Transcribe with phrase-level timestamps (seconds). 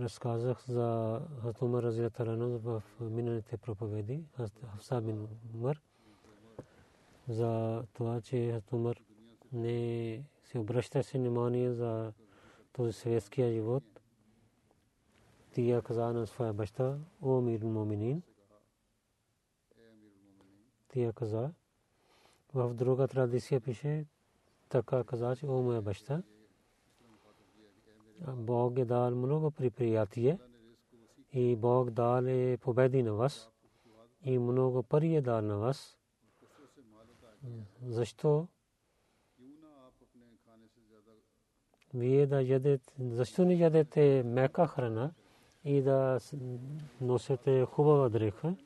[0.00, 5.80] Разказах за Хатумар Разиятарано в миналите проповеди, Хafsa бин Умар,
[7.28, 8.96] за това, че Хатумар
[9.52, 12.12] не се обръща се внимание за
[12.72, 13.84] този светския живот.
[15.52, 18.22] Тия каза на своя баща, о мир моминин.
[20.88, 21.52] Тия каза,
[22.54, 24.06] в друга традиция пише,
[24.68, 26.22] така каза, че о моя баща,
[28.20, 30.38] Бог е дал много приприятие
[31.32, 33.50] и Бог дал е победи на вас
[34.24, 35.98] и много пари е дал на вас.
[37.82, 38.48] Защо?
[41.94, 45.12] Вие да ядете, защо не ядете мека храна
[45.64, 46.20] и да
[47.00, 48.56] носите хубава дреха,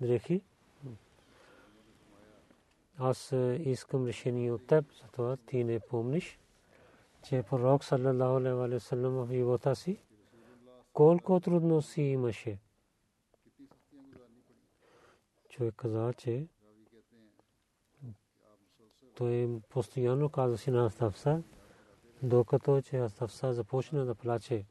[0.00, 0.42] дрехи?
[2.98, 6.38] Аз искам решение от теб, затова ти не помниш
[7.22, 9.98] че пророк саллалаху алейхи ва саллям в живота си
[10.92, 12.58] колко трудности имаше.
[15.48, 16.48] Човек каза, че
[19.14, 21.42] той постоянно казваше на Астафса,
[22.22, 24.66] докато че Астафса започна да плаче.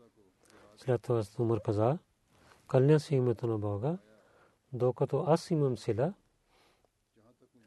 [0.77, 1.97] След това Умар каза,
[2.67, 3.97] кълня се името на Бога,
[4.73, 6.13] докато аз имам сила,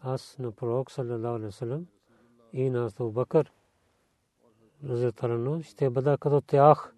[0.00, 1.86] аз на пророк саллалаху алейхи ва саллям
[2.52, 3.52] и на Абу Бакър
[4.88, 6.94] разетарано, ще бъда като тях.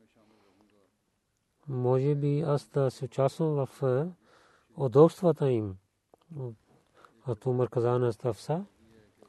[1.68, 4.08] Може би аз да се участвам в е,
[4.76, 5.76] удобствата им.
[7.26, 8.64] От Умар каза на Хафса,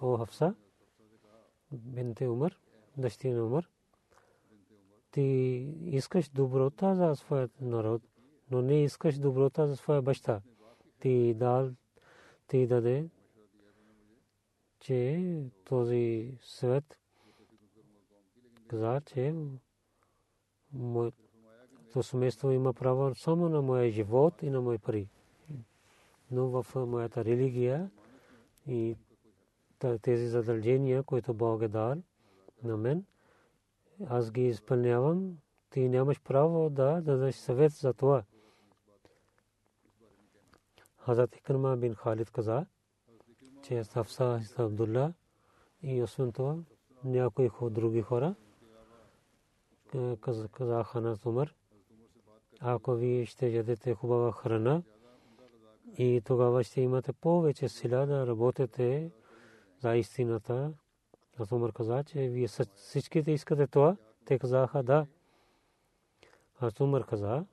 [0.02, 0.56] о Хафса,
[1.72, 2.58] бинте Умар,
[2.98, 3.70] дъщеря Умар,
[5.12, 5.22] ти
[5.86, 8.02] искаш доброта за своят народ,
[8.52, 10.42] но не искаш доброта за своя баща.
[11.00, 11.70] Ти дал,
[12.48, 13.10] ти даде,
[14.80, 15.24] че
[15.66, 17.00] този свет
[18.68, 19.36] каза, че
[20.74, 25.08] моето семейство има право само на моя живот и на мои пари.
[26.32, 27.92] Но в моята религия
[28.68, 28.96] и
[30.02, 31.96] тези задължения, които Бог е дал
[32.64, 33.06] на мен,
[34.06, 35.38] аз ги изпълнявам.
[35.70, 38.24] Ти нямаш право да дадеш съвет за това.
[40.98, 42.66] Хазрат Икрма бин Халид каза,
[43.64, 45.14] че Хафса Абдулла
[45.82, 46.58] и освен това
[47.04, 48.36] някои други хора
[50.52, 51.54] казаха на Умар,
[52.60, 54.84] ако вие ще ядете хубава храна
[55.98, 59.12] и тогава ще имате повече сила да работите
[59.80, 60.74] за истината.
[61.40, 63.98] Аз Умар каза, че вие всичките искате това.
[64.26, 65.08] Те казаха да.
[66.60, 67.46] Аз Умар каза,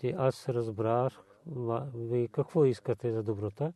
[0.00, 1.24] че аз разбрах
[1.94, 3.72] ви какво искате за доброта,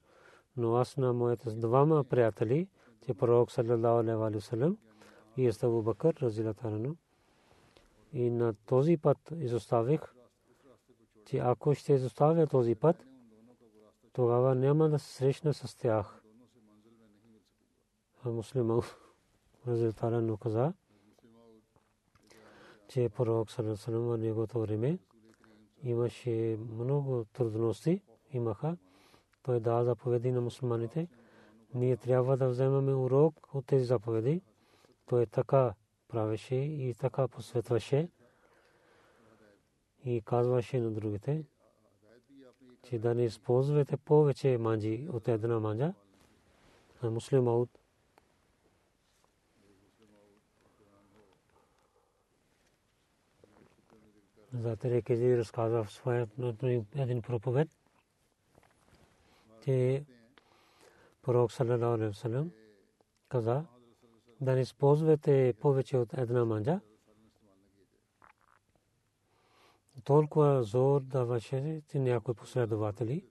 [0.56, 2.69] но аз на моите двама приятели,
[3.06, 4.79] че пророк саллалаху алейхи ва саллям
[5.37, 6.96] и Абу Бакър разилатарано
[8.12, 10.00] и на този път изоставих,
[11.26, 13.06] че ако ще изоставя този път,
[14.12, 16.22] тогава няма да се срещна с тях.
[18.25, 18.82] А муслиман
[19.66, 20.72] Разилтарано каза,
[22.88, 24.99] че пророк Салесалам в неговото време
[25.82, 28.02] имаше много трудности,
[28.32, 28.76] имаха.
[29.43, 31.08] Той дава заповеди на мусулманите.
[31.75, 34.43] Ние трябва да вземаме урок от тези заповеди.
[35.06, 35.75] Той така
[36.08, 38.08] правеше и така посветваше.
[40.05, 41.44] и казваше на другите,
[42.82, 45.94] че да не използвате повече манджи от една манджа.
[47.02, 47.70] А муслим Ауд
[54.52, 56.28] за Терекези разказва в своя
[56.94, 57.69] един проповед,
[59.64, 60.05] че
[61.22, 61.52] пророк
[63.28, 63.64] каза
[64.40, 66.81] да не използвате повече от една манджа.
[70.05, 73.25] Толкова зор даваше че някои последователи.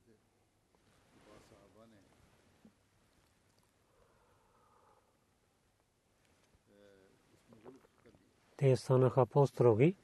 [8.58, 9.96] Те станаха по-строги.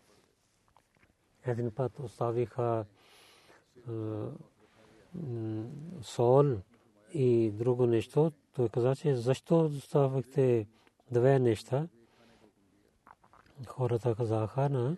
[1.46, 2.86] Един път оставиха
[6.02, 6.46] сол
[7.14, 8.32] и друго нещо.
[8.56, 10.68] Той каза, че защо оставихте
[11.14, 11.88] две неща.
[13.68, 14.98] Хората казаха, на,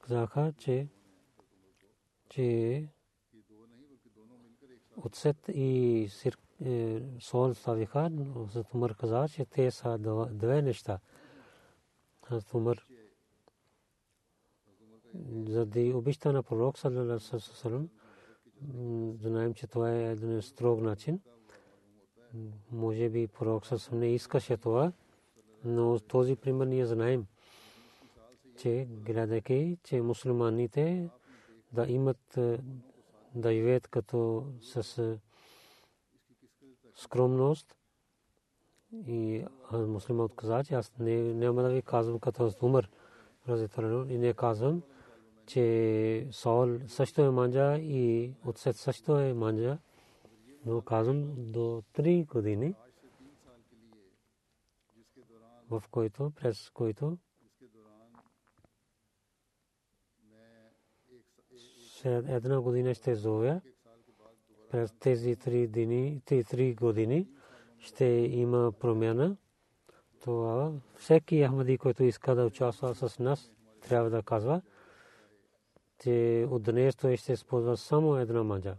[0.00, 0.88] казаха, че,
[2.28, 2.88] че
[4.96, 8.10] отсет и сир, е, сол ставиха,
[8.52, 9.98] за Умар каза, че те са
[10.32, 10.98] две неща.
[12.30, 12.86] Аз Умар
[15.46, 17.88] заради обичта на пророк саллалаху
[19.20, 21.20] знаем, че това е един строг начин.
[22.72, 24.92] Може би пророк съвсем не искаше това,
[25.64, 27.26] но този пример ние знаем,
[28.56, 31.10] че гледайки, че мусулманите
[31.72, 32.38] да имат
[33.34, 35.18] да живеят като с
[36.94, 37.76] скромност
[38.92, 42.90] и мусулманът каза, че аз не, няма да ви казвам като умър,
[44.08, 44.82] и не казвам,
[45.46, 49.78] че Саул също е манджа и отсет също е манджа,
[50.66, 52.74] но казвам до 3 години
[55.80, 57.18] в който, през който
[62.02, 63.60] след една година ще зовя.
[64.70, 67.28] През тези три, дни, три години
[67.78, 69.36] ще има промяна.
[70.20, 74.62] Това всеки Ахмади, който иска да участва с нас, трябва да казва,
[76.02, 78.76] че от днес той ще използва само една манджа.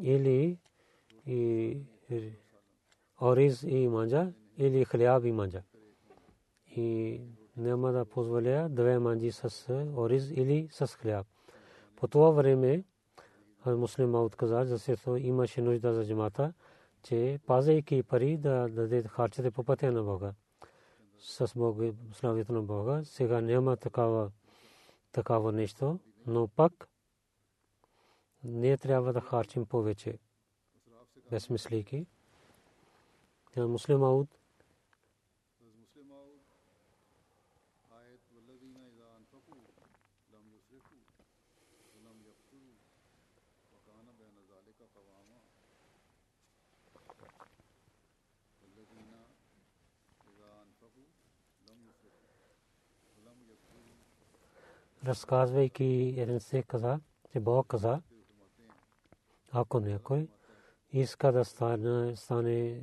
[0.00, 0.58] Или
[1.26, 1.76] и
[3.22, 5.62] ориз и манджа, или хляб и манджа
[6.76, 7.20] и
[7.56, 11.26] няма да позволя две манджи с ориз или с хляб.
[11.96, 12.84] По това време
[13.66, 16.52] муслима отказа, защото имаше нужда за джамата,
[17.02, 20.34] че пазайки пари да даде харчите по пътя на Бога.
[21.18, 21.46] С
[22.12, 23.00] славите на Бога.
[23.04, 24.30] Сега няма такава,
[25.12, 26.88] такава нещо, но пак
[28.44, 30.18] не трябва да харчим повече.
[31.30, 32.06] Безмислики.
[33.56, 34.28] Муслим Ауд
[55.06, 57.00] разказвайки един се каза,
[57.32, 58.02] че Бог каза,
[59.52, 60.28] ако някой
[60.92, 62.80] иска да стане, стане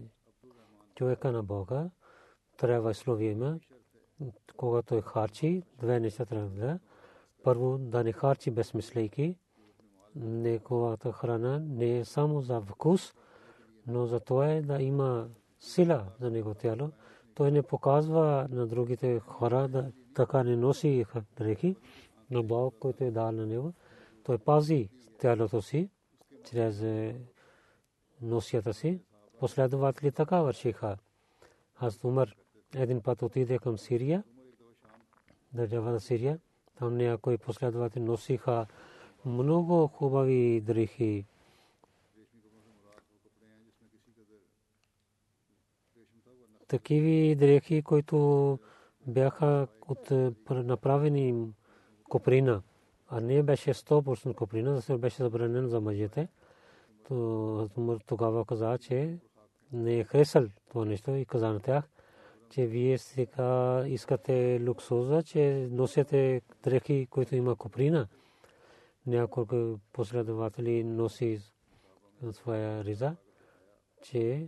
[0.95, 1.89] човека на Бога,
[2.57, 3.60] трябва словие има,
[4.57, 6.80] когато е харчи, две неща трябва да
[7.44, 9.38] Първо, да не харчи безмислейки.
[10.15, 13.13] Неговата храна не е само за вкус,
[13.88, 15.27] но за това е да има
[15.60, 16.91] сила за него тяло.
[17.36, 21.05] Той не показва на другите хора да така не носи
[21.38, 21.75] дрехи
[22.31, 23.74] на Бог, който е дал на него.
[24.24, 25.89] Той пази тялото си
[26.50, 27.15] чрез е,
[28.21, 29.01] носията си.
[29.39, 30.98] Последователи така вършиха.
[31.75, 32.36] Аз Умар
[32.75, 34.24] един път отиде към Сирия,
[35.53, 36.39] държавата Сирия.
[36.75, 38.65] Там някои последователи носиха
[39.25, 41.25] много хубави дрехи.
[46.67, 48.59] Такиви дрехи, които
[49.07, 50.12] бяха от
[50.50, 51.53] направени
[52.10, 52.62] коприна,
[53.08, 56.28] а не беше 100% коприна, защото беше забранено за мъжете.
[57.08, 57.70] То
[58.06, 59.18] тогава каза, че
[59.74, 61.89] не е хресал това нещо и каза на тях,
[62.50, 68.08] че вие сега искате луксоза, че носите дрехи, които има коприна.
[69.08, 71.39] Няколко последователи носи
[72.32, 73.16] своя риза,
[74.04, 74.48] че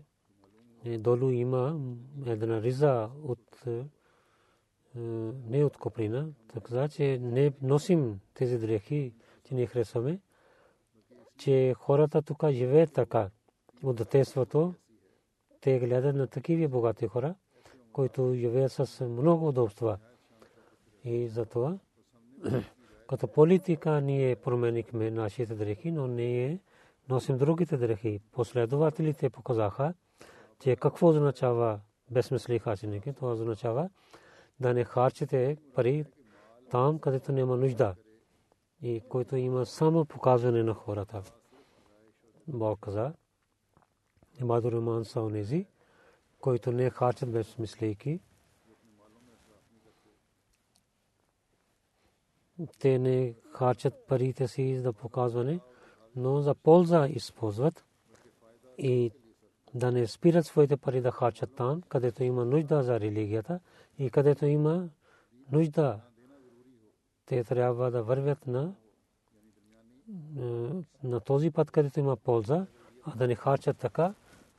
[0.85, 1.79] долу има
[2.25, 3.63] една риза от
[4.95, 10.19] не от коприна, така че не носим тези дрехи, че не харесваме,
[11.37, 13.29] че хората тук живеят така
[13.83, 14.73] от детството,
[15.61, 17.35] те гледат на такива богати хора,
[17.93, 19.97] които живеят с много удобства.
[21.03, 21.77] И затова,
[23.09, 26.59] като политика ние променихме нашите дрехи, но ние
[27.09, 28.19] носим другите дрехи.
[28.31, 29.93] Последователите показаха,
[30.59, 31.79] че какво означава
[32.11, 32.99] безсмисли харчене.
[32.99, 33.89] Това означава
[34.61, 36.05] да не харчите пари
[36.69, 37.95] там, където няма нужда
[38.81, 41.23] и който има само показване на хората.
[42.47, 43.13] Бог каза,
[44.41, 45.65] Ибаду Раман са онези,
[46.39, 48.19] които не харчат безсмислейки.
[52.79, 55.59] Те не харчат парите си за показване,
[56.15, 57.85] но за полза използват
[58.77, 59.11] и
[59.73, 63.59] да не спират своите пари да харчат там, където има нужда за религията
[64.01, 64.89] и където има
[65.51, 65.99] нужда.
[67.25, 68.73] Те трябва да вървят на,
[71.03, 72.65] на този път, където има полза,
[73.03, 74.13] а да не харчат така,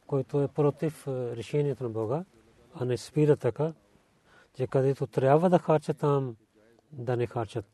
[0.07, 2.25] който е против решението на Бога,
[2.75, 3.73] а не спират така,
[4.55, 6.37] че където трябва да харчат там,
[6.93, 7.65] да не харчат.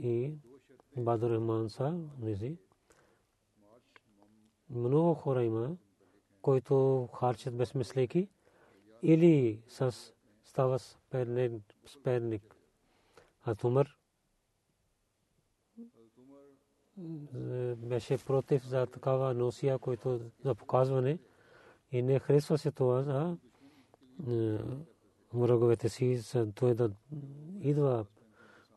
[0.00, 0.32] И
[0.96, 2.00] Бадур Рахман са,
[4.70, 5.76] много хора има,
[6.42, 8.28] който харчат безмислейки
[9.02, 10.12] или с
[10.56, 10.78] става
[11.86, 12.56] сперник.
[13.42, 13.98] А Тумър
[17.76, 21.18] беше против за такава носия, който за показване
[21.92, 23.36] и не харесва се това за
[25.34, 26.20] враговете си,
[26.54, 26.90] той да
[27.60, 28.06] идва,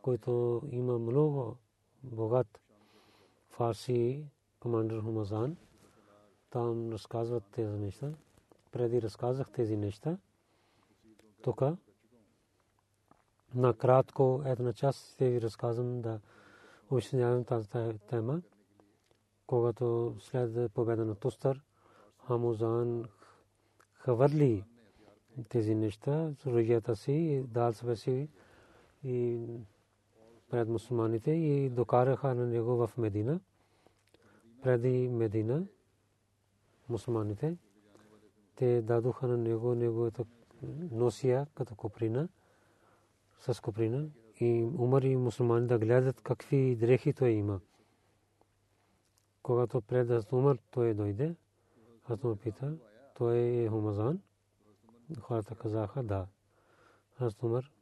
[0.02, 1.56] който има много
[2.02, 2.60] богат
[3.48, 4.24] фарси
[4.58, 5.56] командир Хумазан
[6.50, 8.12] там разказват тези неща.
[8.72, 10.18] Преди разказах тези неща.
[11.42, 11.62] Тук
[13.54, 16.20] накратко една част ще ви разказвам да
[16.90, 17.68] обяснявам тази
[17.98, 18.42] тема.
[19.46, 21.62] Когато след победа на Тустър,
[22.26, 23.04] Хамузан
[23.92, 24.64] хвърли
[25.48, 28.28] тези неща, суржията си, дал себе си
[29.04, 29.46] и
[30.50, 33.40] пред мусулманите и докараха на него в Медина.
[34.62, 35.66] Преди Медина
[36.88, 37.56] мусулманите.
[38.56, 40.24] Те дадоха на него неговата
[40.90, 42.28] носия като коприна,
[43.40, 44.08] с коприна.
[44.40, 47.60] И умър и мусулмани да гледат какви дрехи той има.
[49.42, 51.34] Когато пред умър, той дойде.
[52.08, 52.76] Аз му пита,
[53.14, 54.20] той е хумазан.
[55.20, 56.26] Хората казаха да.
[57.18, 57.72] Аз умър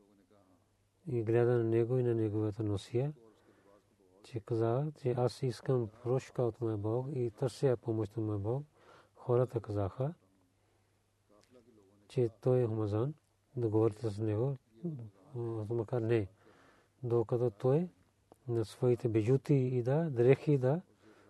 [1.07, 3.13] и гледа на него и на неговата носия
[4.23, 8.65] че каза, че аз искам прошка от моя Бог и търся помощ от моя Бог
[9.17, 10.15] хората казаха,
[12.09, 13.15] че той е хумазан,
[13.57, 14.57] да говорите с него,
[15.71, 16.29] макар не,
[17.03, 17.89] докато той
[18.49, 20.81] на своите бежути и да, дрехи да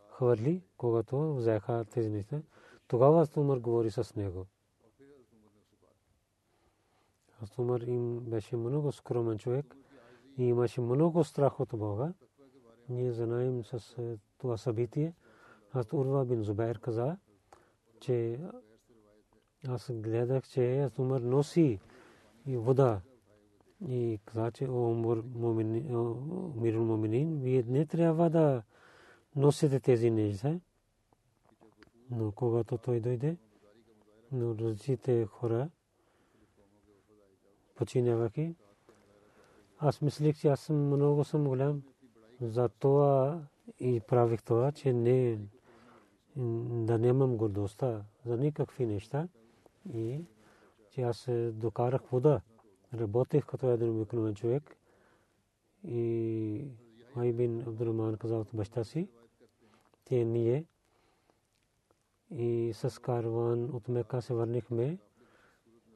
[0.08, 2.42] хвърли, когато взеха тези неща.
[2.88, 4.47] Тогава Астумър говори с него.
[7.42, 9.76] Астумър им беше много скромен човек
[10.38, 12.12] и имаше много страх от Бога.
[12.88, 13.97] Ние знаем с
[14.38, 15.14] това събитие.
[15.73, 17.16] Аз Урва бин Зубайр каза,
[18.00, 18.40] че
[19.67, 21.79] аз гледах, че аз умър носи
[22.47, 23.00] и вода.
[23.88, 24.95] И каза, че о
[26.57, 28.62] мирул моминин, вие не трябва да
[29.37, 30.61] носите тези неща.
[32.11, 33.37] Но когато той дойде,
[34.33, 35.71] но различните хора,
[37.75, 38.55] починяваки,
[39.79, 41.83] аз мислих, че аз съм много съм голям.
[42.41, 43.43] За това
[43.81, 45.38] и правих това, че не
[46.87, 49.29] да нямам гордостта за никакви неща
[49.92, 50.25] и
[50.90, 52.40] че аз докарах вода.
[52.95, 54.76] Работех като един обикновен човек
[55.85, 56.64] и
[57.16, 59.09] Майбин Абдурман казал баща си,
[60.04, 60.64] те ние
[62.30, 64.99] и с карван от Мека се върнахме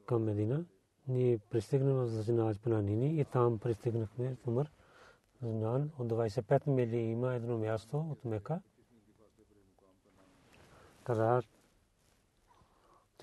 [0.05, 0.65] към Медина.
[1.07, 4.71] Ние пристигнахме за Зинаজ Пананини и там пристигнахме в Умър.
[5.41, 8.61] Знан от 25 мили има едно място от Мека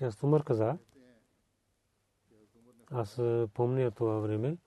[0.01, 0.77] каза, че Сумър каза,
[2.91, 3.21] аз
[3.53, 4.57] помня това време,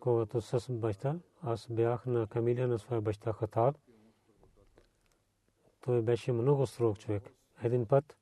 [0.00, 3.76] когато с баща, аз бях на камилия на своя баща Хатаб.
[5.80, 7.22] Той беше много строг човек.
[7.62, 8.16] Един път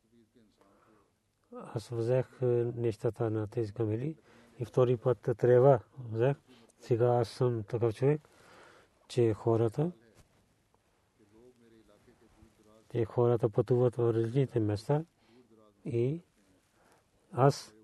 [1.52, 2.38] аз взех
[2.76, 4.16] нещата на тези камили
[4.58, 6.36] и втори път трябва взех.
[6.80, 8.28] Сега аз съм такъв човек,
[9.08, 9.92] че хората
[12.88, 15.04] те хората пътуват в различните места
[15.84, 16.22] и
[17.32, 17.74] аз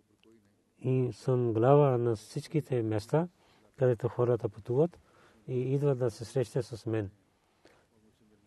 [0.78, 3.28] и съм глава на всичките места,
[3.76, 5.00] където хората пътуват
[5.48, 7.10] и идват да се срещат с мен.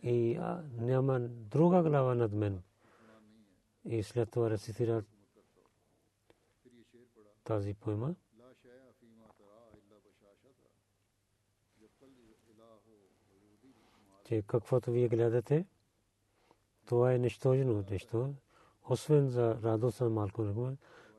[0.04, 0.40] И
[0.78, 2.62] няма друга глава над мен.
[3.86, 5.06] И след това рецитират
[7.44, 8.16] тази поема.
[14.28, 15.66] че каквото вие гледате,
[16.86, 18.34] това е нищожно нещо.
[18.90, 20.72] Освен за радост на малко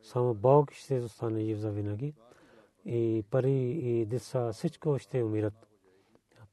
[0.02, 2.14] само Бог ще остане жив за винаги.
[2.84, 5.68] И пари и деца, всичко ще умират.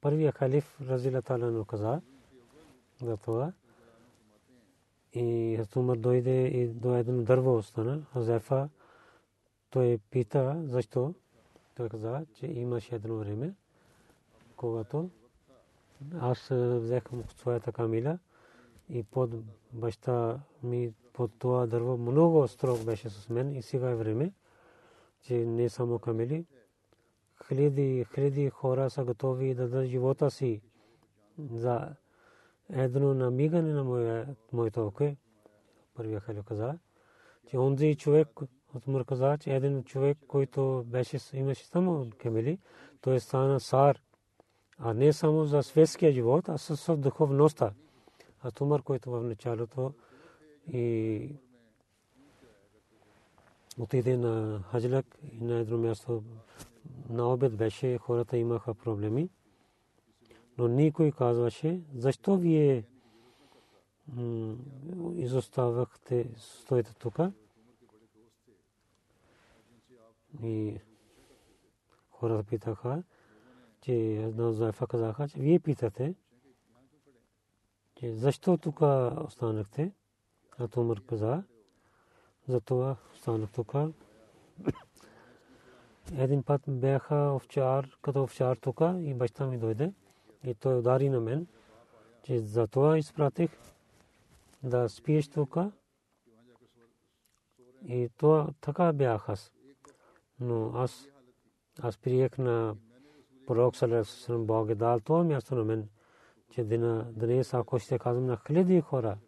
[0.00, 2.00] Първия халиф Разила Талану каза
[3.02, 3.52] за това.
[5.12, 8.02] И Умар дойде и до едно дърво остана.
[8.12, 8.68] Хазефа
[9.70, 11.14] той пита защо.
[11.74, 13.54] Той каза, че имаше едно време,
[14.56, 15.10] когато
[16.20, 17.02] аз взех
[17.36, 18.18] своята камила
[18.88, 19.30] и под
[19.72, 24.32] баща ми под това дърво много строг беше с мен и сега е време,
[25.22, 26.46] че не само камили,
[27.48, 30.60] хиляди, хиляди хора са готови да дадат живота си
[31.52, 31.88] за
[32.70, 35.16] едно намигане на моето око.
[35.94, 36.78] Първия халил каза,
[37.46, 38.28] че онзи човек,
[38.74, 42.58] Отмър каза, че един човек, който беше, имаше само камели,
[43.00, 44.00] той стана сар,
[44.78, 47.72] а не само за светския живот, а с духовността.
[48.42, 49.92] А Тумар, който в началото
[50.72, 51.30] и
[53.78, 56.22] отиде на Хаджлак и на едно място
[57.08, 59.30] на обед беше, хората имаха проблеми.
[60.58, 62.84] Но никой казваше, защо вие
[65.14, 67.18] изоставахте, стоите тук.
[70.42, 70.78] И
[72.10, 73.02] хората питаха,
[73.80, 76.14] че една заефа казаха, че вие питате,
[77.94, 78.80] че защо тук
[79.26, 79.92] останахте?
[80.58, 81.42] А Тумър каза,
[82.48, 83.74] затова останах тук.
[86.18, 89.92] Един път бяха овчар, като овчар тук и баща ми дойде
[90.44, 91.46] и той удари на мен,
[92.22, 93.50] че за това изпратих
[94.62, 95.56] да спиеш тук.
[97.88, 99.52] И това така бях аз.
[100.40, 101.08] Но аз,
[101.82, 102.76] аз приех на
[103.46, 105.88] пророк Салерасалам Бог е дал това място на мен,
[106.50, 109.18] че днес ако ще казвам на хиляди хора,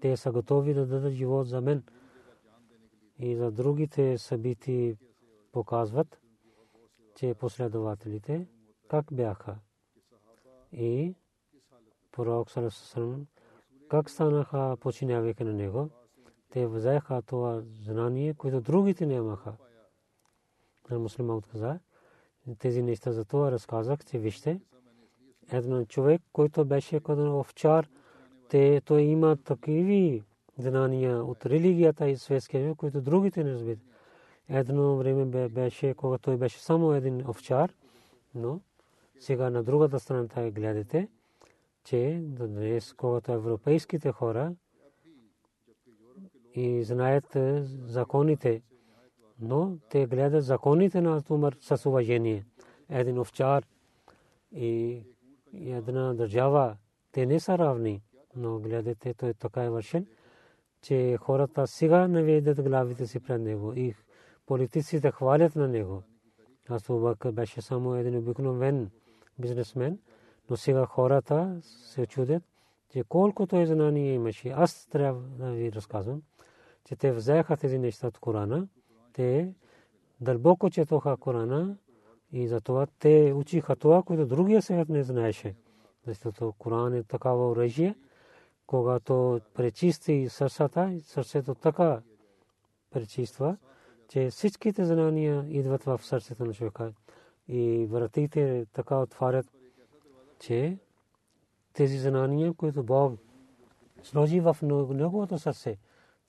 [0.00, 1.82] те са готови да дадат живот за мен
[3.18, 4.96] и за другите събити
[5.52, 6.20] показват,
[7.14, 8.46] че последователите
[8.88, 9.56] как бяха.
[10.72, 11.14] И
[12.12, 13.26] пророк Салерасалам
[13.88, 15.90] как станаха починявайки на него,
[16.50, 19.52] те взеха това знание, което другите нямаха.
[20.90, 21.78] Муслиман каза,
[22.58, 24.60] тези неща за това разказах, че вижте,
[25.52, 27.88] един човек, който беше като овчар,
[28.48, 30.24] те, той има такива
[30.58, 33.78] знания от религията и светския, които другите не разбират.
[34.48, 37.72] Едно време беше, когато той беше само един овчар,
[38.34, 38.60] но
[39.20, 41.08] сега на другата страна гледате,
[41.84, 44.52] че днес, когато европейските хора
[46.54, 47.36] и знаят
[47.86, 48.62] законите,
[49.40, 52.44] но те гледат законите на Умар с уважение.
[52.88, 53.64] Един овчар
[54.52, 55.02] и
[55.54, 56.76] една държава,
[57.12, 58.02] те не са равни,
[58.36, 60.06] но гледате, той така е вършен,
[60.82, 63.94] че хората сега не видят главите си пред него и
[64.46, 66.02] политиците хвалят на него.
[66.68, 66.88] Аз
[67.32, 68.90] беше само един обикновен
[69.38, 69.98] бизнесмен,
[70.50, 72.42] но сега хората се чудят,
[72.90, 74.48] че колкото е знание имаше.
[74.48, 76.22] Аз трябва да ви разказвам,
[76.84, 78.68] че те взеха тези неща от Корана,
[79.12, 79.54] те
[80.20, 81.76] дълбоко четоха Корана
[82.32, 85.54] и затова те учиха това, което другия свят не знаеше.
[86.06, 87.94] Защото Коран е такава оръжие,
[88.68, 92.02] когато пречисти сърцата, сърцето така
[92.90, 93.56] пречиства,
[94.08, 96.92] че всичките знания идват в сърцето на човека.
[97.48, 99.46] И вратите така отварят
[100.38, 100.78] че
[101.72, 103.20] тези знания, които Бог
[104.02, 105.76] сложи в неговото сърце,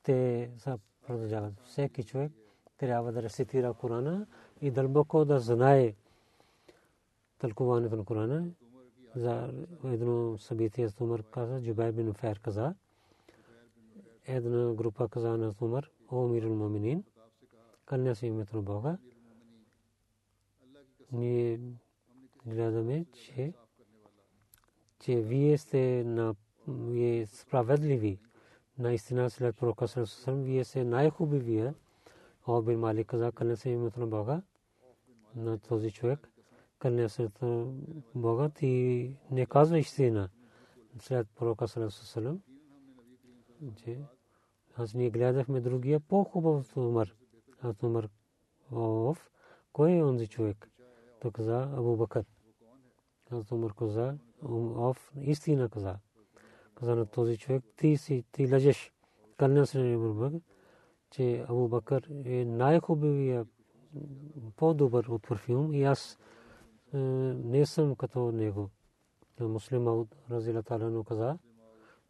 [0.03, 1.53] те са продължават.
[1.63, 2.31] Всеки човек
[2.77, 4.27] трябва да рецитира Корана
[4.61, 5.93] и дълбоко да знае
[7.39, 8.45] тълкуването на Корана.
[9.15, 12.75] За едно събитие с Умар каза, Джубай бин Фер каза,
[14.25, 17.03] една група каза на Умар, о мирул муминин,
[17.85, 18.97] кълня се името на Бога.
[21.11, 21.59] Ние
[22.45, 23.53] гледаме, че
[24.99, 26.35] че вие сте на
[26.67, 28.19] вие справедливи.
[28.79, 31.75] Наистина след пророка Сърсъм, вие сте най-хубавия.
[32.47, 34.41] Обин Малик каза, къде се името на Бога,
[35.35, 36.29] на този човек.
[36.79, 37.29] Къде се
[38.15, 40.29] Бога, ти не казва истина
[40.99, 42.41] след пророка Сърсъм.
[43.75, 43.99] че
[44.75, 47.15] аз ние гледахме другия по-хубав умър.
[47.61, 48.09] Аз умър
[48.71, 49.31] Ов.
[49.73, 50.69] Кой е онзи човек?
[51.21, 52.25] Той каза Абу Бакър.
[53.31, 54.17] Аз умър каза,
[54.77, 55.95] оф истина каза.
[56.75, 58.93] Каза на този човек, ти си, ти лъжеш.
[59.37, 60.41] Кълня се на Абу
[61.11, 63.45] че Абу Бакър е най-хубавия,
[64.55, 66.19] по-добър от парфюм и аз
[66.93, 68.69] не съм като него.
[69.39, 71.37] Муслим Мауд Разила Талану каза,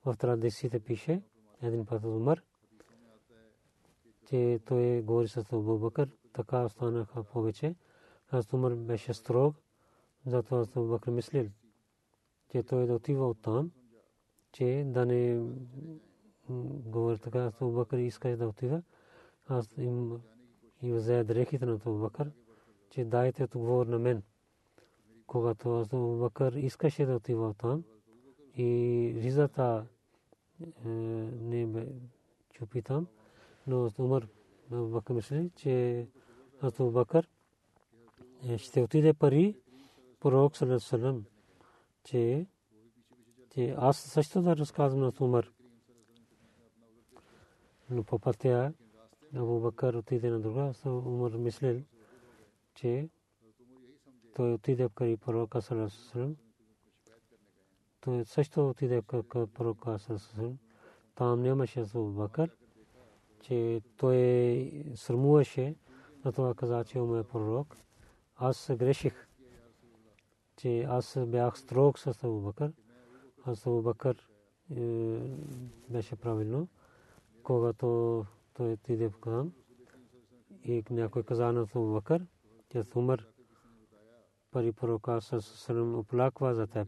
[0.05, 1.21] в традициите пише,
[1.61, 2.43] един път Умар,
[4.25, 7.75] че той говори с Абу Бакър, така останаха повече.
[8.31, 9.55] Аз Умар беше строг,
[10.25, 11.49] затова Абу Бакър мислил,
[12.51, 13.71] че той да отива от там,
[14.51, 15.41] че да не
[16.49, 18.83] говори така, Абу Бакър иска да отида.
[19.47, 20.21] Аз им
[20.81, 22.31] и взе дрехите на Абу Бакър,
[22.89, 24.23] че дайте отговор на мен.
[25.29, 25.85] Когато
[26.19, 27.83] Бакър искаше да отива там
[28.55, 29.85] и ризата
[30.85, 31.85] не
[32.53, 33.07] чупи там,
[33.67, 34.27] но Умар
[34.71, 36.07] Бакър мисли, че
[36.61, 37.29] Абу Бакър
[38.57, 39.55] ще отиде пари
[40.19, 41.25] пророк Салам,
[42.03, 42.47] че
[43.53, 45.51] че аз също да разказвам на Умар.
[47.89, 48.73] Но по пътя
[49.35, 51.81] Абу отиде на друга, Умар мислил,
[52.75, 53.09] че
[54.35, 56.35] той отиде при пророка Салам.
[58.01, 60.57] Той също отиде към пророка Салам.
[61.15, 62.51] Там нямаше Абу Бакър,
[63.41, 65.75] че той срамуваше,
[66.25, 67.77] на това каза, че е пророк.
[68.35, 69.27] Аз греших,
[70.57, 72.73] че аз бях строг с Абу Бакър.
[73.45, 74.29] Аз Абу Бакър
[74.75, 75.19] е,
[75.89, 76.67] беше правилно,
[77.43, 79.51] когато той отиде в Кан
[80.63, 82.25] и някой каза на Абу Бакър,
[82.71, 83.25] че Умар
[84.51, 86.87] пари пророка Салам оплаква за теб.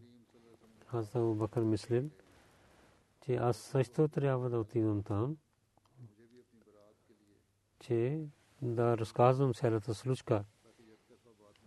[0.88, 2.10] Аз Абу Бакър мислил,
[3.22, 5.38] че аз също трябва да отивам там,
[7.80, 8.26] че
[8.62, 10.44] да разказвам цялата случка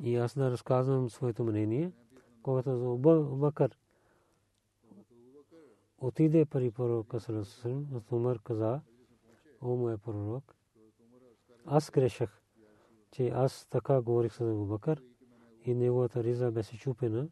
[0.03, 1.93] и аз да разказвам своето мнение,
[2.43, 2.99] когато
[3.37, 3.79] Бакър
[5.99, 8.81] отиде при пророка Салам, Умар каза,
[9.61, 10.55] о мой пророк,
[11.67, 12.43] аз грешах,
[13.11, 15.03] че аз така говорих с Абу Бакър
[15.65, 17.29] и неговата риза беше чупена,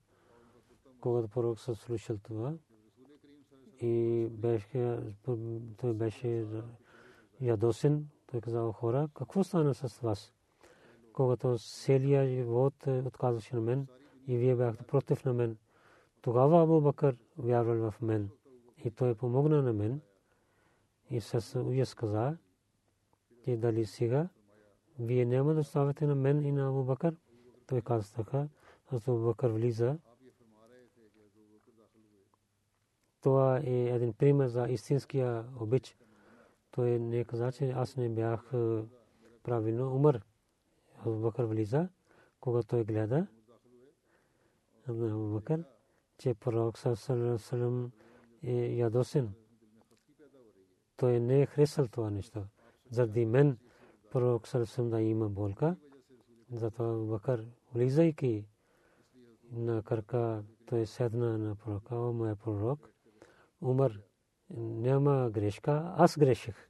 [1.00, 2.54] когато пророк се слушал това
[3.80, 4.98] и беше,
[5.76, 6.46] той беше
[7.40, 10.34] ядосен, той казал хора, какво стана с вас?
[11.12, 13.86] Когато целия живот отказваше на мен
[14.26, 15.56] и вие бяхте против на мен,
[16.22, 18.30] тогава Абу Бакър вярвал в мен
[18.84, 20.00] и той помогна на мен
[21.10, 22.36] и с уяз каза,
[23.44, 24.28] че дали сега
[24.98, 27.16] вие няма да оставите на мен и на Абу Бакър.
[27.72, 28.48] Той каза така,
[28.90, 29.98] Абу Бакър влиза.
[33.20, 35.96] Това е един пример за истинския обич.
[36.70, 38.50] Той не каза, че аз не бях
[39.42, 40.24] правилно умър.
[41.06, 41.88] Бакър влиза,
[42.40, 43.26] когато той гледа.
[44.88, 45.64] Бакър,
[46.18, 47.90] че пророк салlallahu
[48.42, 49.34] е ядосен.
[50.96, 52.44] Той не е хресал това нещо.
[52.90, 53.58] Заради мен
[54.10, 55.76] пророк Сарасам да има болка.
[56.50, 58.46] Затова Бакър, влизайки
[59.50, 62.90] на кръка, той седна на пророка, о моя пророк.
[63.60, 64.00] Умар,
[64.50, 66.68] няма грешка, аз греших.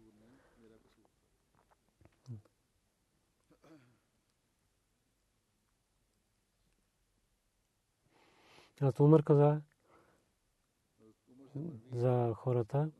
[8.80, 9.62] Аз Умар каза
[11.92, 12.90] за хората,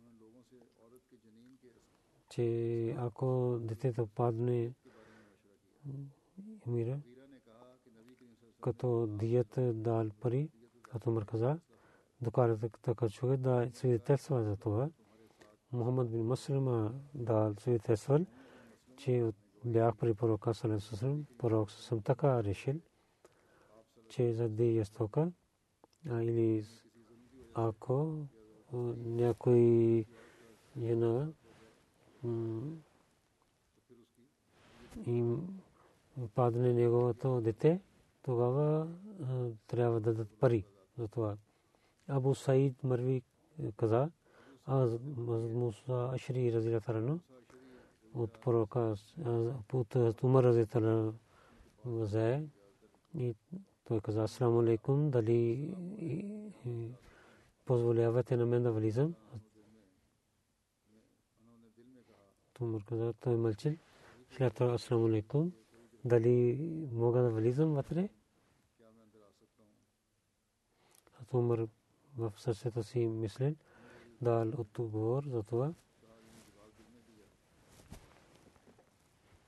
[2.28, 4.74] че ако детето падне
[6.66, 7.00] умира,
[8.62, 10.50] като диета дал пари,
[10.82, 11.58] като мърказа,
[12.20, 14.88] докарате така човек да свидетелства за това.
[15.72, 18.26] Мухаммад бин Маслама да свидетелствал,
[18.96, 19.32] че
[19.64, 22.74] бях при пророка Салесусалам, пророк съм така решил,
[24.08, 25.32] че за да е стока,
[26.06, 26.64] или
[27.54, 28.16] ако
[28.96, 30.04] някой
[30.78, 31.28] жена
[35.06, 35.60] им
[36.34, 37.80] падне неговото дете,
[38.22, 38.88] тогава
[39.66, 40.64] трябва да дадат пари
[40.98, 41.36] за това.
[42.08, 43.22] Абу Саид Марви
[43.76, 44.10] каза,
[44.64, 44.90] аз
[45.54, 47.20] Муса Ашри Разила Тарано
[48.14, 48.94] от пророка
[49.72, 51.14] от Умар Разила Тарано
[51.84, 52.46] взе
[53.14, 53.34] и
[53.84, 55.74] той каза, Асаламу алейкум, дали
[57.64, 59.14] позволявате на мен да влизам?
[62.60, 63.78] Умар каза, той мълчи.
[64.30, 65.52] След алейкум,
[66.04, 66.58] дали
[66.92, 68.08] мога да влизам вътре?
[71.32, 71.66] Умар
[72.16, 73.56] в сърцето си мислен,
[74.20, 75.74] дал отговор за това.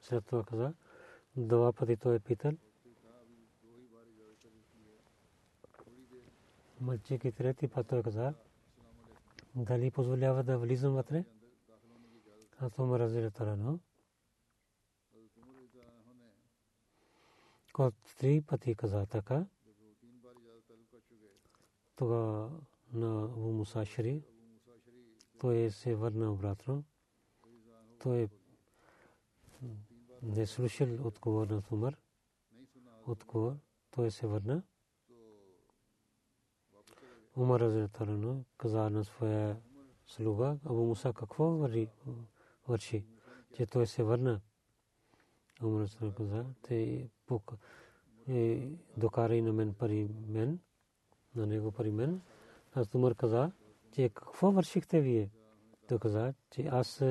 [0.01, 0.75] След това каза,
[1.37, 2.53] два пъти той е питал.
[6.81, 8.35] Мълчейки трети път той каза,
[9.55, 11.25] дали позволява да влизам вътре?
[12.59, 13.79] Аз Разили Тарано.
[17.75, 19.47] Кот три пъти каза така,
[21.97, 22.51] Тога
[22.93, 24.25] на Абу Муса Шари.
[25.39, 26.85] Той се върна обратно.
[27.99, 28.29] Той
[30.23, 31.97] не слушал отговор на Умар.
[33.07, 33.57] Отговор.
[33.91, 34.63] Той се върна.
[37.37, 39.61] Умар Разретарано каза на своя
[40.07, 41.69] слуга, Абу Муса какво
[42.69, 43.07] върши,
[43.55, 44.41] че той се върна.
[45.63, 47.11] Умар Разретарано каза, те
[48.97, 50.59] докарай на мен пари мен,
[51.37, 52.21] на него пари мен.
[52.75, 53.53] Аз Умар каза,
[53.93, 55.31] че какво вършихте вие?
[55.89, 57.05] Той каза, че аз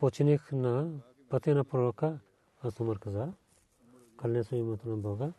[0.00, 2.18] починех на пътя на пророка.
[2.62, 3.32] Аз Умар каза,
[4.16, 5.32] кълне се името на Бога.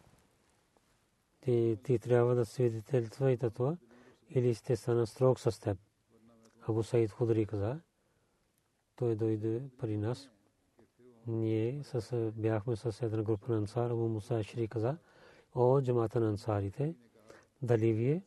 [1.42, 3.78] Ти, ти трябва да свидетелства и това,
[4.30, 5.78] или ще стана строг с теб.
[6.68, 7.82] Абу Саид Худри каза,
[8.96, 10.30] той дойде при нас.
[11.28, 13.90] Ние с, бяхме с една група на ансар.
[13.90, 14.98] Абу Муса Шри каза,
[15.56, 16.96] о джамата на ансарите,
[17.62, 18.22] дали вие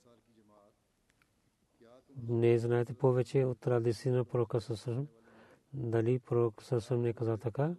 [2.29, 5.07] не знаете повече от традиция на пророка Сасрам.
[5.73, 7.75] Дали пророк Сасрам не каза така?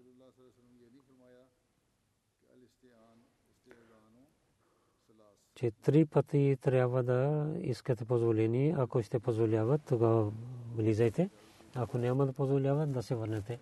[5.59, 8.75] че три пъти трябва да искате позволение.
[8.77, 10.31] Ако ще позволяват, тогава
[10.75, 11.29] влизайте.
[11.75, 13.59] Ако няма да позволяват, да се върнете.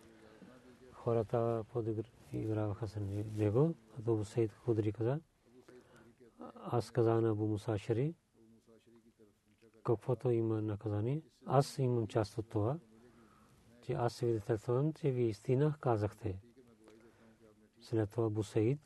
[1.08, 3.00] Хората подиграваха с
[3.36, 3.76] него.
[4.00, 5.20] Абу Сейд Худри каза.
[6.56, 8.16] Аз каза на Абу Мусашари,
[9.84, 11.22] каквото има наказание.
[11.46, 12.80] Аз имам част от това,
[13.82, 16.40] че аз свидетелствам, че ви истина казахте.
[17.82, 18.80] След това Абу Саид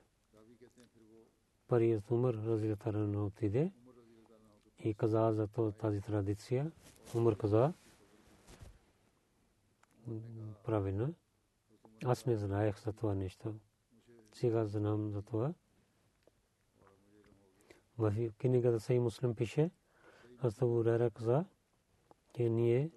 [1.67, 3.71] първият Умар разилтарано отиде
[4.79, 6.71] и каза за тази традиция.
[7.15, 7.73] Умар каза,
[10.63, 11.13] правилно.
[12.05, 13.55] Аз не знаех за това нещо.
[14.33, 15.53] Сега знам за това.
[17.97, 19.71] В книгата Сай Муслим пише,
[20.39, 21.45] аз Абу Рера каза,
[22.35, 22.91] че ние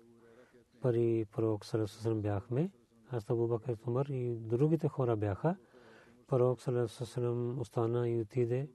[0.81, 2.71] пари пророк Сарасусам бяхме,
[3.11, 5.57] аз Абу Бакр Умар и другите хора бяха.
[6.27, 8.69] Пророк Салам остана и отиде,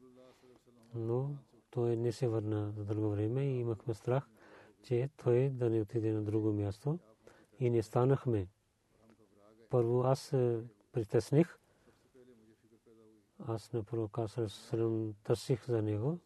[0.96, 1.36] но
[1.72, 4.30] той не се върна за дълго време и имахме страх,
[4.84, 7.00] че той да не отиде на друго място
[7.60, 8.48] и не станахме.
[9.70, 10.30] Първо аз
[10.92, 11.60] притесних,
[13.48, 16.20] аз на пророка Салам търсих за него,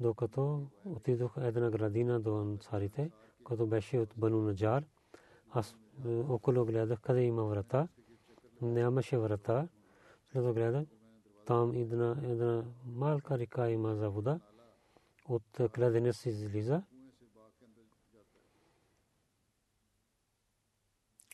[0.00, 3.10] докато отидох една градина до ансарите,
[3.44, 4.84] който беше от Бану Наджар.
[5.50, 5.76] Аз
[6.28, 7.88] около гледах къде има врата.
[8.62, 9.68] Нямаше врата.
[10.32, 10.86] След гледах,
[11.46, 14.40] там една, малка река има за вода.
[15.28, 16.82] От кладене се излиза.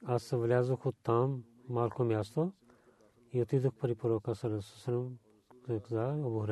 [0.04, 2.52] Аз влязох от там малко място
[3.32, 5.18] и отидох при пророка Салесусалам.
[5.66, 6.46] Каза, Абу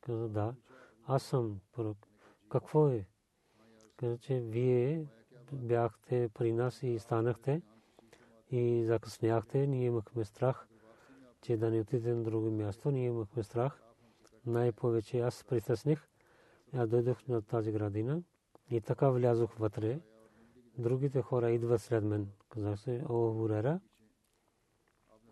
[0.00, 0.54] каза, да,
[1.06, 1.96] аз съм пророк.
[2.48, 3.06] Какво е?
[3.96, 5.06] Каза, че вие
[5.52, 7.62] бяхте при нас и станахте
[8.50, 9.66] и закъсняхте.
[9.66, 10.68] Ние имахме страх
[11.42, 12.90] че да не отидем на друго място.
[12.90, 13.82] Ние имахме страх.
[14.46, 16.08] Най-повече аз притесних.
[16.74, 18.22] Аз дойдох на тази градина
[18.70, 20.00] и така влязох вътре.
[20.78, 22.28] Другите хора идват след мен.
[22.48, 23.80] Казах се, о, Хурера,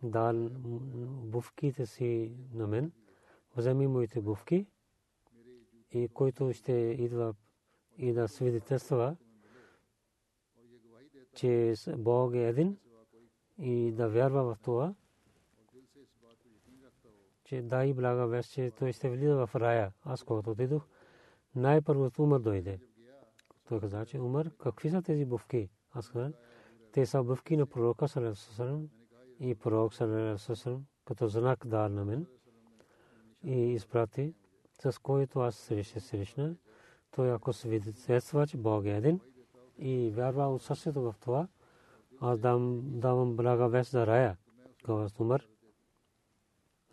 [0.03, 0.49] дал
[1.25, 2.93] бувките си на мен.
[3.57, 4.67] Вземи моите бувки
[5.91, 7.35] и който ще идва
[7.99, 9.17] и да свидетелства,
[11.35, 12.79] че Бог е един
[13.59, 14.95] и да вярва в това,
[17.45, 19.93] че дай блага вест, че той ще влиза в рая.
[20.05, 20.87] Аз когато отидох,
[21.55, 22.81] най-първо Умар дойде.
[23.71, 25.71] Той каза, че Умар, какви са тези бувки?
[25.93, 26.33] Аз казах,
[26.93, 28.89] те са бувки на пророка Салерасасалам
[29.41, 32.27] и пророк Салерасасалам, като знак дар на мен.
[33.45, 34.35] И изпрати,
[34.83, 36.57] с който аз среща срещна,
[37.11, 39.21] той ако свидетелства, че Бог е един
[39.79, 41.49] и вярва отсъствието в това,
[42.21, 44.37] аз давам блага вест за рая.
[44.85, 45.47] Каза Умар,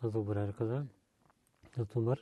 [0.00, 0.86] Хазрат Бурайра каза,
[1.96, 2.18] Умар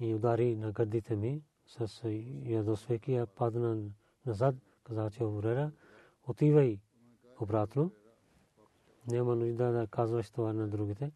[0.00, 2.08] и удари на гърдите ми с
[2.44, 3.78] ядосвеки, падна
[4.26, 5.72] назад, каза, че Бурайра,
[6.26, 6.80] отивай
[7.40, 7.90] обратно.
[9.06, 11.12] Няма нужда да казваш това на другите.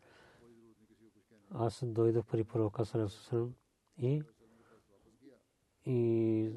[1.50, 3.54] Аз дойдох при пророка Сарасусалам
[3.98, 4.22] и
[5.86, 6.50] и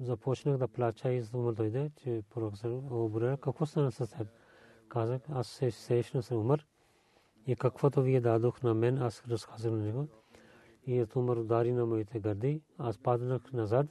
[0.00, 4.28] започнах да плача и Умар дойде, че пророк Сарасусалам, какво стана с теб?
[4.88, 6.66] Казах, аз се срещна с Умар
[7.46, 10.08] и каквото вие дадох на мен, аз разказвам на него.
[10.86, 13.86] И Умар удари на моите гърди, аз паднах назад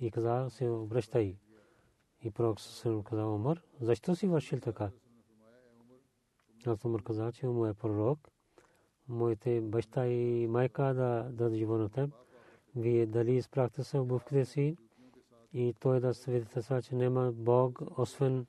[0.00, 1.36] и каза, се обръщай.
[2.22, 4.90] И пророк съм каза, Умар, защо си вършил така?
[6.66, 8.28] Аз Умар каза, че му е пророк,
[9.08, 12.10] моите баща и майка да дадат живот на теб.
[12.76, 14.76] Вие дали изпрахте се обувките си
[15.52, 18.46] и той да свидетелства, че няма Бог, освен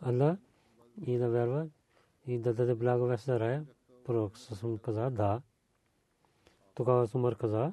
[0.00, 0.38] Аллах
[1.06, 1.68] и да вярва
[2.26, 3.66] и да даде благовест за рая.
[4.04, 5.42] Пророк Сусум каза, да.
[6.74, 7.72] Тогава Умар каза,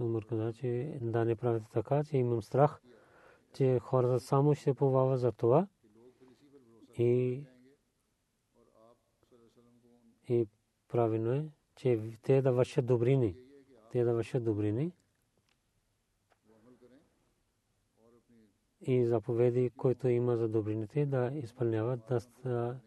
[0.00, 2.80] Умар каза, че да не правите така, че имам страх,
[3.52, 5.68] че хората само ще повава за това
[6.98, 7.42] и
[10.28, 10.46] и
[10.88, 13.36] правилно е, че те да вършат добрини.
[13.92, 14.92] Те да вършат добрини.
[18.80, 22.00] И заповеди, които има за добрините, да изпълняват,
[22.44, 22.80] да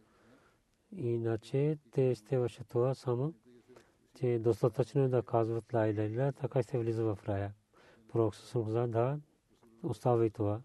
[0.92, 3.34] иначе те ще вършат това само,
[4.16, 7.54] че достатъчно е да казват ла иля така ще влиза в рая.
[8.08, 9.20] Пророк съм казал, да,
[9.84, 10.62] остави това.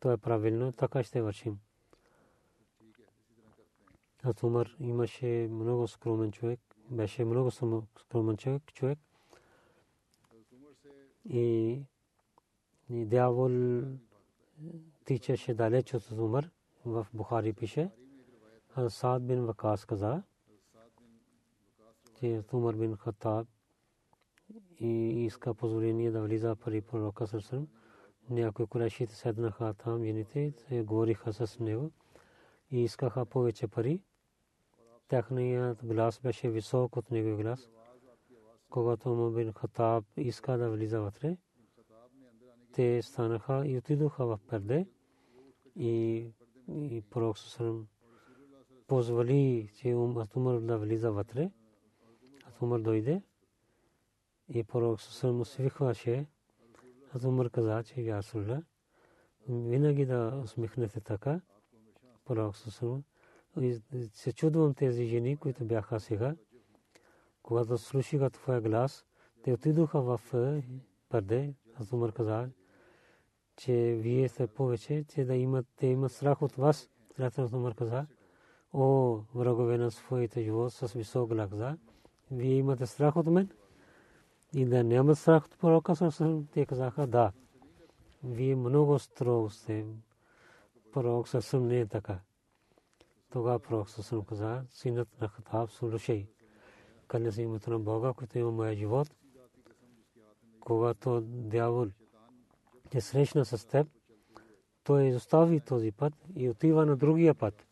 [0.00, 1.58] Това е правилно, така ще вършим.
[4.22, 7.50] Аз Умар имаше много скромен човек, беше много
[7.98, 8.98] скромен човек, човек.
[11.24, 11.78] И,
[12.88, 13.50] и дявол
[15.04, 16.50] тичаше далеч от Умар,
[16.84, 17.90] в Бухари пише.
[18.88, 20.22] Саад бин Вакас каза,
[22.22, 23.48] че Умар бин Хаттаб
[24.78, 27.68] и иска позволение да влиза при пророка Сърсърм.
[28.30, 31.90] Някои корешите седнаха там, жените, говориха с него
[32.70, 34.02] и искаха повече пари.
[35.08, 37.70] Тяхният глас беше висок от него глас.
[38.70, 41.36] Когато Умар Хатаб иска да влиза вътре,
[42.72, 44.86] те станаха и отидоха в перде
[45.76, 46.26] и,
[46.68, 47.86] и пророк Сусрам
[48.86, 51.50] позволи, че Умар да влиза вътре.
[52.62, 53.22] Умар дойде
[54.48, 56.26] и пророк Сусрам усвихваше.
[57.24, 58.22] Умар каза, че я
[59.48, 61.40] винаги да усмихнете така.
[62.24, 63.04] Пророк Сусрам
[64.12, 66.36] се чудвам тези жени, които бяха сега.
[67.42, 69.06] Когато слушаха твоя глас,
[69.42, 70.20] те отидоха в
[71.08, 71.54] Парде.
[71.74, 72.50] Аз Умар каза,
[73.56, 76.90] че вие сте повече, че да имат, те имат страх от вас.
[77.16, 78.06] След Умар каза,
[78.72, 81.78] о, врагове на своите живот с висок глас,
[82.30, 83.48] вие имате страх от мен?
[84.54, 85.94] И да нямат страх от пророка,
[86.52, 87.32] те казаха, да.
[88.24, 89.86] Вие много строго сте.
[90.92, 92.18] Пророк съвсем не е така.
[93.30, 96.26] Тогава пророк Сусам каза, синът на Хатаб, слушай,
[97.08, 99.08] къде си името на Бога, който има моя живот,
[100.60, 101.86] когато дявол
[102.92, 103.88] е срещна с теб,
[104.84, 107.66] той изостави този път и отива на другия път.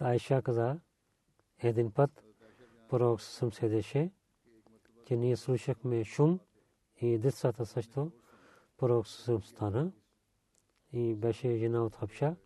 [0.00, 0.80] Айша каза,
[1.62, 2.24] един път
[2.88, 4.12] пророк Сусам седеше,
[5.06, 6.40] че ние слушахме шум
[7.00, 8.12] и децата също.
[8.76, 9.92] Пророк Сусам стана
[10.92, 12.36] и беше жена от Хапша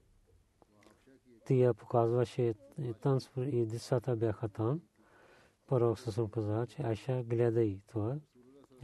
[1.48, 2.54] тия показваше
[3.00, 4.80] там и децата бяха там.
[5.66, 8.16] Пророк съм каза, че Айша гледай това.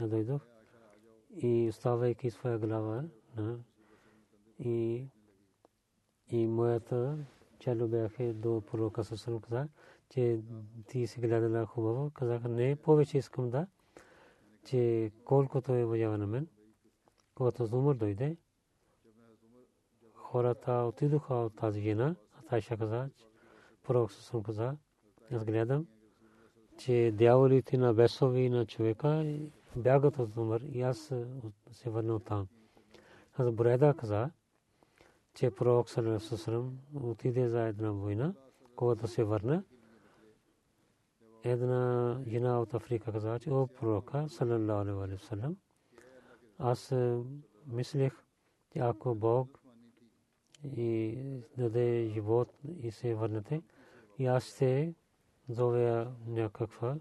[0.01, 0.41] Я дойдох
[1.35, 3.03] и оставайки своя глава
[4.59, 5.07] и
[6.27, 7.25] и моята
[7.59, 9.67] чело бяха до пророка съм каза,
[10.09, 10.39] че
[10.87, 12.11] ти си гледала хубаво.
[12.13, 13.67] Казах, не, повече искам да,
[14.65, 16.47] че колкото е въжава на мен.
[17.35, 18.37] Когато Зумър дойде,
[20.13, 22.15] хората отидоха от тази жена,
[22.49, 23.09] Айша каза,
[23.83, 24.77] пророк съм каза,
[25.31, 25.87] аз гледам,
[26.77, 29.37] че дяволите на бесови на човека
[29.75, 31.13] бягат от умър и аз
[31.71, 32.47] се върна там.
[33.37, 34.31] Аз Бреда каза,
[35.33, 38.33] че пророк Салам отиде за една война,
[38.75, 39.63] когато се върна.
[41.45, 45.57] Една жена от Африка каза, че о пророка, салаллаху алейhi вассалам,
[46.57, 46.93] аз
[47.67, 48.13] мислех,
[48.71, 49.59] че ако Бог
[50.63, 51.17] и
[51.57, 53.61] даде живот и се върнете.
[54.19, 54.93] И аз ще
[55.49, 56.97] зовя някаква,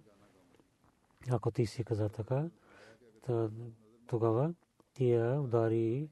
[1.31, 2.51] ако ти си каза така,
[4.07, 4.55] тогава
[4.95, 6.09] тия удари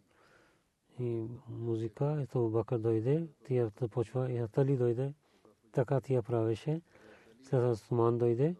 [1.00, 5.14] и музика, ето Бакър дойде, тия почва и Атали дойде,
[5.72, 6.80] така тия правеше.
[7.42, 8.56] След Осман дойде,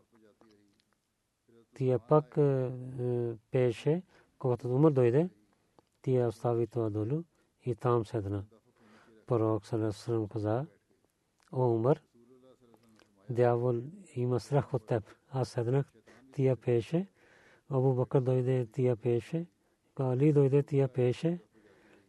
[1.75, 2.39] тия пак
[3.51, 4.03] пееше,
[4.39, 5.29] когато Умар дойде,
[6.03, 7.23] тия остави това долу
[7.65, 8.45] и там седна
[9.27, 10.67] пророк Салесалам каза,
[11.53, 12.01] о Умар,
[13.31, 13.75] дявол
[14.15, 15.05] има страх от теб.
[15.31, 15.93] Аз седнах,
[16.33, 17.07] тия пеше,
[17.71, 19.47] Абу Бакър дойде, тия пеше,
[19.97, 21.39] Али дойде, тия пеше,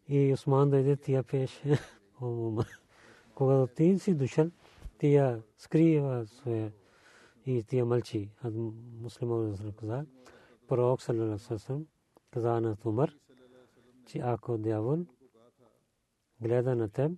[0.08, 1.80] и Осман дойде, тия пеше.
[2.22, 2.68] О Умар,
[3.36, 4.50] когато ти си дошъл,
[5.04, 6.72] тия скрива своя
[7.46, 8.30] и тия мълчи.
[9.02, 10.06] Муслиман каза,
[10.68, 11.86] пророк Салесалам
[12.32, 13.14] каза на Умар,
[14.06, 14.98] че ако дявол
[16.42, 17.12] гледа на теб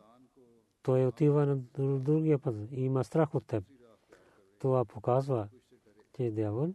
[0.84, 1.56] той отива на
[2.00, 3.64] другия път и има страх от теб.
[4.60, 5.48] Това показва,
[6.16, 6.74] че дявол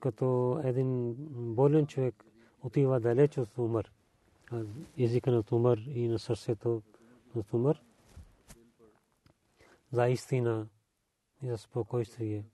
[0.00, 1.14] като един
[1.54, 2.24] болен човек
[2.62, 3.92] отива далеч от умър.
[4.98, 6.82] Езика на умър и на сърцето
[7.34, 7.82] на умър.
[9.92, 10.68] За истина
[11.42, 12.44] и за спокойствие.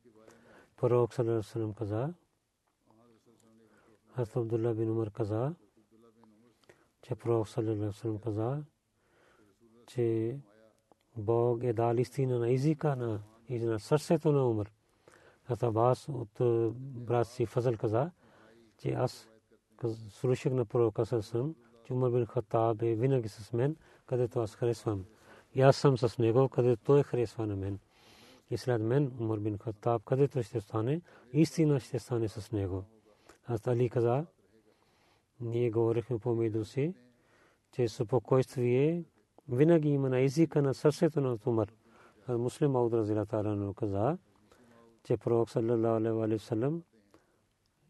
[0.77, 2.15] Пророк Салерасалам каза,
[4.15, 5.55] Хазрат Абдулла бин Умар каза,
[7.03, 8.65] че пророк Салерасалам каза,
[9.87, 10.39] че
[11.17, 14.73] Бог е дал истина на езика на, и на сърцето на умър.
[15.45, 16.31] Хазрат Абас от
[16.79, 18.11] брат си Фазал каза,
[18.79, 19.29] че аз
[20.11, 21.55] слушах на пророка Салерасалам,
[21.85, 23.77] че Умар бин Хаттаб е винаги с мен,
[24.07, 25.05] където аз харесвам.
[25.55, 27.79] И аз съм с него, където той харесва на мен.
[28.51, 31.01] И след мен Умар бин Хаттаб, където ще стане,
[31.33, 32.85] истина ще стане с него.
[33.47, 34.27] Аз Али каза,
[35.41, 36.95] ние говорихме помежду си,
[37.73, 39.05] че спокойствие
[39.49, 41.73] винаги има на езика на сърцето на Умар.
[42.29, 44.19] Муслим Ауд Разилатара каза,
[45.05, 46.83] че пророк саллалаху алейхи вассалам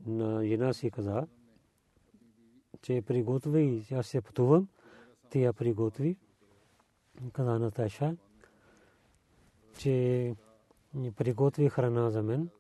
[0.07, 1.27] на жена си каза,
[2.83, 4.69] че приготви, аз се пътувам,
[5.31, 6.17] тя приготви,
[7.33, 8.17] каза на Таша,
[9.79, 10.35] че
[11.17, 12.51] приготви храна за мен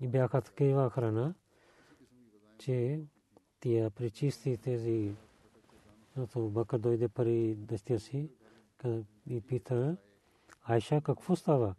[0.00, 1.34] и бяха такива храна,
[2.58, 3.00] че
[3.60, 5.14] тя пречисти тези
[6.18, 8.30] Зато Бакър дойде пари дъщеря си
[9.26, 9.96] и пита
[10.62, 11.74] Айша какво става?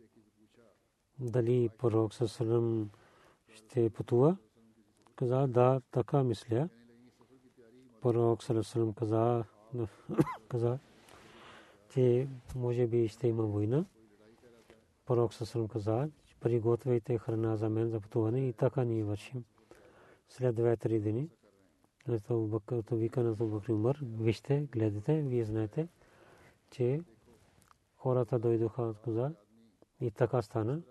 [1.20, 2.90] Дали пророк Сасалам
[3.48, 4.38] ще пътува?
[5.16, 6.70] Каза да, така мисля.
[8.02, 9.44] Пророк Сасалам каза,
[10.48, 10.80] каза,
[11.90, 13.86] че може би ще има война.
[15.06, 16.10] Пророк Сасалам каза,
[16.40, 19.44] приготвяйте храна за мен за пътуване и така ние вършим.
[20.30, 21.30] След две-три дни
[22.28, 25.88] то Бакър, то вика на Бакр Умар, вижте, гледате, вие знаете,
[26.72, 27.02] че
[27.96, 29.32] хората дойдоха от Куза
[30.02, 30.82] и така стана.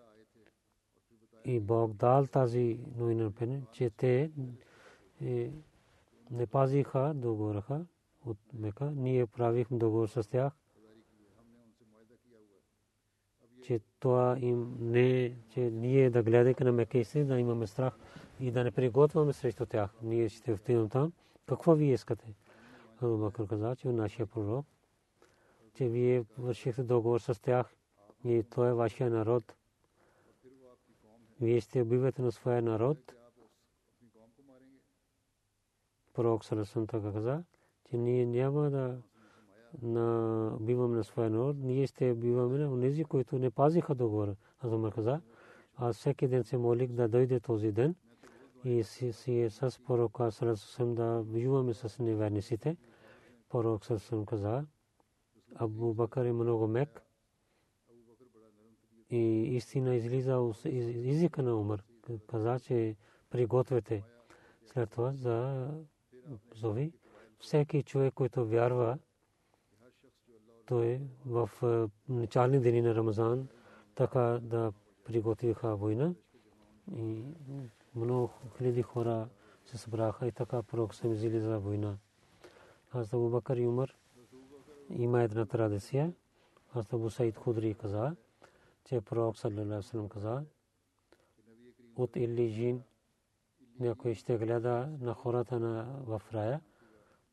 [1.44, 3.30] И Бог дал тази новина
[3.72, 4.30] че те
[6.30, 7.86] не пазиха договораха
[8.26, 8.90] от Мека.
[8.90, 10.52] Ние правихме договор с тях,
[13.68, 17.98] че това им не, че ние да гледаме на Мека да имаме страх
[18.40, 19.90] и да не приготвяме срещу тях.
[20.02, 21.12] Ние ще отидем там.
[21.46, 22.34] Какво вие искате?
[23.02, 24.66] Бакр каза, че нашия пророк,
[25.74, 27.74] че вие вършихте договор с тях
[28.24, 29.56] и то е вашия народ.
[31.40, 33.14] Вие ще убивате на своя народ.
[36.14, 37.44] Пророк Саласан така каза,
[37.90, 39.02] че ние няма да
[39.82, 44.36] на убиваме на своя народ, ние ще убиваме на тези, които не пазиха договора.
[44.60, 45.20] Аз каза,
[45.76, 47.94] аз всеки ден се молих да дойде този ден–
[48.64, 49.12] и си
[49.50, 52.76] с пророка Салесусам да воюваме с неверниците.
[53.48, 54.66] Пророк Салесусам каза,
[55.54, 57.02] Абу Бакър е много мек
[59.10, 61.82] и истина излиза от езика на Умар.
[62.26, 62.96] Каза, че
[63.30, 64.04] пригответе
[64.66, 65.68] след това за
[66.54, 66.92] зови.
[67.38, 68.98] Всеки човек, който вярва,
[70.68, 71.50] той в
[72.08, 73.48] начални дни на Рамазан
[73.94, 74.72] така да
[75.04, 76.14] приготвиха война
[76.96, 77.22] и
[77.94, 79.28] много хиляди хора
[79.64, 81.96] се събраха и така пророк се взели за война.
[82.92, 83.94] Аз Абу Бакър и Умар
[84.90, 86.12] има една традиция.
[86.74, 88.16] Аз Абу Саид Худри каза,
[88.84, 90.44] че пророк саллалаху каза,
[91.96, 92.80] от Илlijin
[93.80, 96.60] някой ще гледа на хората на в рая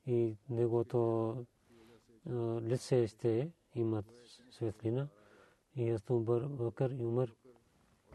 [0.05, 1.35] и негото
[2.61, 4.05] лице ще имат
[4.51, 5.07] светлина.
[5.75, 6.01] И аз
[6.49, 7.33] Бакър и Умар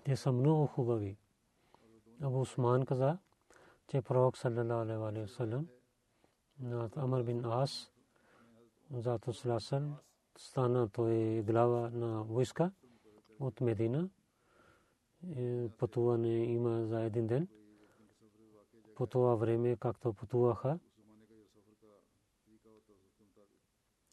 [0.04, 1.16] те са много хубави.
[2.22, 3.18] Абу Усман каза,
[3.88, 5.68] че пророк саллалаху алейхи вассалам
[6.96, 7.92] Амр бин Ас
[8.90, 9.96] зато сласан
[10.38, 12.72] стана той глава на войска
[13.40, 14.10] от Медина.
[15.78, 17.48] Пътуване има за един ден.
[18.94, 20.78] По това време, както пътуваха,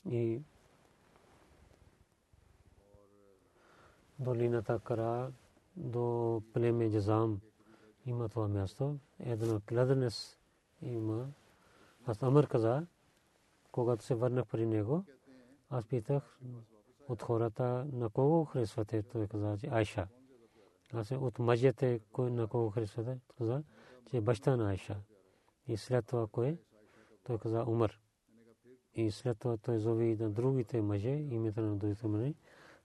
[0.09, 0.41] и
[4.19, 5.31] долината Кара
[5.75, 7.39] до племе Джазам
[8.05, 8.97] има това място.
[9.19, 10.37] Една кледенес
[10.81, 11.27] има.
[12.05, 12.87] Аз Амър каза,
[13.71, 15.05] когато се върнах при него,
[15.69, 16.39] аз питах
[17.07, 19.03] от хората на кого харесвате.
[19.03, 20.07] Той каза, че Айша.
[20.93, 23.19] Аз от мъжете на кого харесвате.
[23.37, 23.63] Каза,
[24.09, 24.97] че баща на Айша.
[25.67, 26.57] И след това кой?
[27.23, 27.99] Той каза Умар.
[28.97, 32.33] И след това той зови и на другите мъже, името на другите мъже.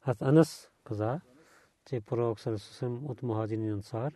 [0.02, 1.20] Аз Анас каза,
[1.84, 4.12] че пророк Сарасусам от Мухаджин Ансар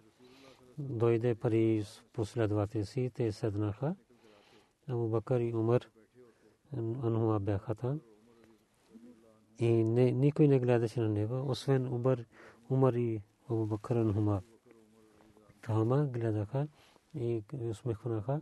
[0.78, 3.96] дойде при последователи си, те седнаха.
[4.88, 5.90] Абу Бакър и Умар
[6.76, 8.00] анхума бяха там.
[9.58, 12.24] И не, никой не гледаше на него, освен Умар,
[12.70, 14.42] Умар и Абу Бакр анхума.
[15.62, 16.68] Тама гледаха
[17.14, 18.40] и усмихванаха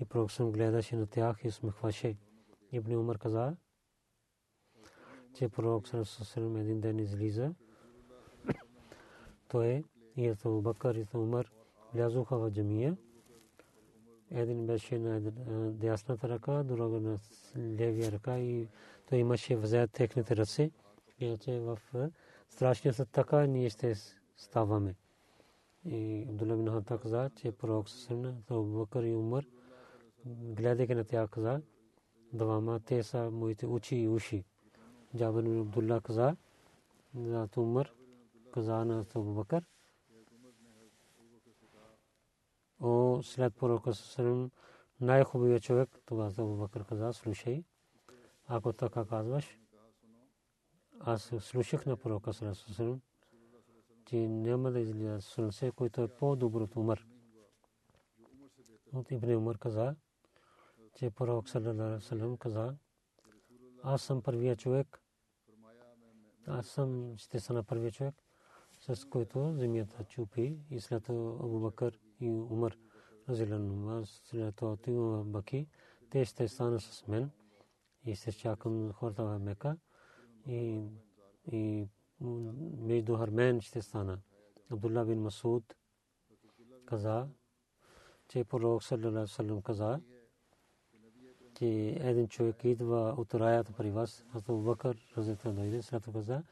[0.00, 2.16] и пророк гледаше на тях и усмихваше.
[2.76, 3.56] Ибн Умар каза,
[5.34, 7.54] че пророк Сърсърм един ден излиза.
[9.48, 9.84] Той
[10.16, 11.50] и Абу Бакър и Умар
[11.94, 12.96] влязоха в джамия.
[14.30, 15.20] Един беше на
[15.72, 17.16] дясната ръка, друга на
[17.56, 18.68] левия ръка и
[19.08, 20.70] той имаше взет техните ръце.
[21.18, 21.78] Иначе в
[22.48, 23.94] страшния съд така ние ще
[24.36, 24.94] ставаме.
[25.84, 29.44] И Абдулла бин Хата каза, че пророк Сърсърм, Абу Бакър и Умар,
[30.26, 31.62] гледайки на тях каза,
[32.36, 34.44] двама те са моите очи и уши.
[35.16, 36.36] Джабир бин Абдулла каза,
[37.14, 37.92] за Умар,
[38.52, 39.64] каза на Абу Бакър,
[42.80, 44.50] о след пророка Сърм,
[45.00, 47.64] най-хубавият човек, това за Абу Бакър каза, слушай,
[48.46, 49.58] ако така казваш,
[51.00, 53.00] аз слушах на пророка Сърм,
[54.04, 57.06] че няма да излиза слънце, който е по-добър от.
[58.92, 59.96] От Ибн Умар каза,
[60.96, 62.76] че пророк Салам каза,
[63.82, 65.02] аз съм първия човек,
[66.46, 68.14] аз съм, ще стана първия човек,
[68.72, 72.76] с който земята чупи и след това Абу Бакър и Умар
[73.28, 75.68] разилан след това Тима Баки,
[76.10, 77.30] те ще станат с мен
[78.04, 79.76] и ще чакам хората в Мека
[80.46, 80.82] и,
[81.52, 81.88] и
[82.78, 84.18] между Хармен ще стана.
[84.70, 85.74] Абдулла бин Масуд
[86.86, 87.28] каза,
[88.28, 90.00] че пророк Салам каза,
[91.58, 91.66] че
[92.00, 96.42] един човек идва от раята при вас, Абу Бакър разета дойде, след това каза,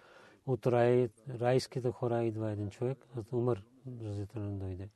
[0.47, 3.63] от рай, райските хора идва един човек, от Умар
[4.03, 4.89] разета дойде.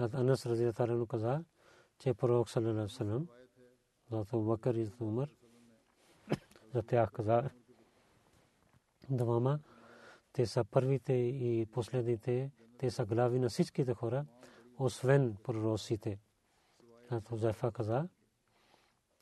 [0.00, 1.44] От Анас разета каза,
[1.98, 3.28] че пророк салlallahu алейhi вассалам,
[4.10, 5.28] за Абу Бакър и Умар,
[6.74, 7.50] за тях каза,
[9.10, 9.58] двама,
[10.32, 14.26] те са първите и последните, те са глави на всичките хора,
[14.78, 16.18] освен пророците.
[17.10, 18.08] Ато Зайфа каза,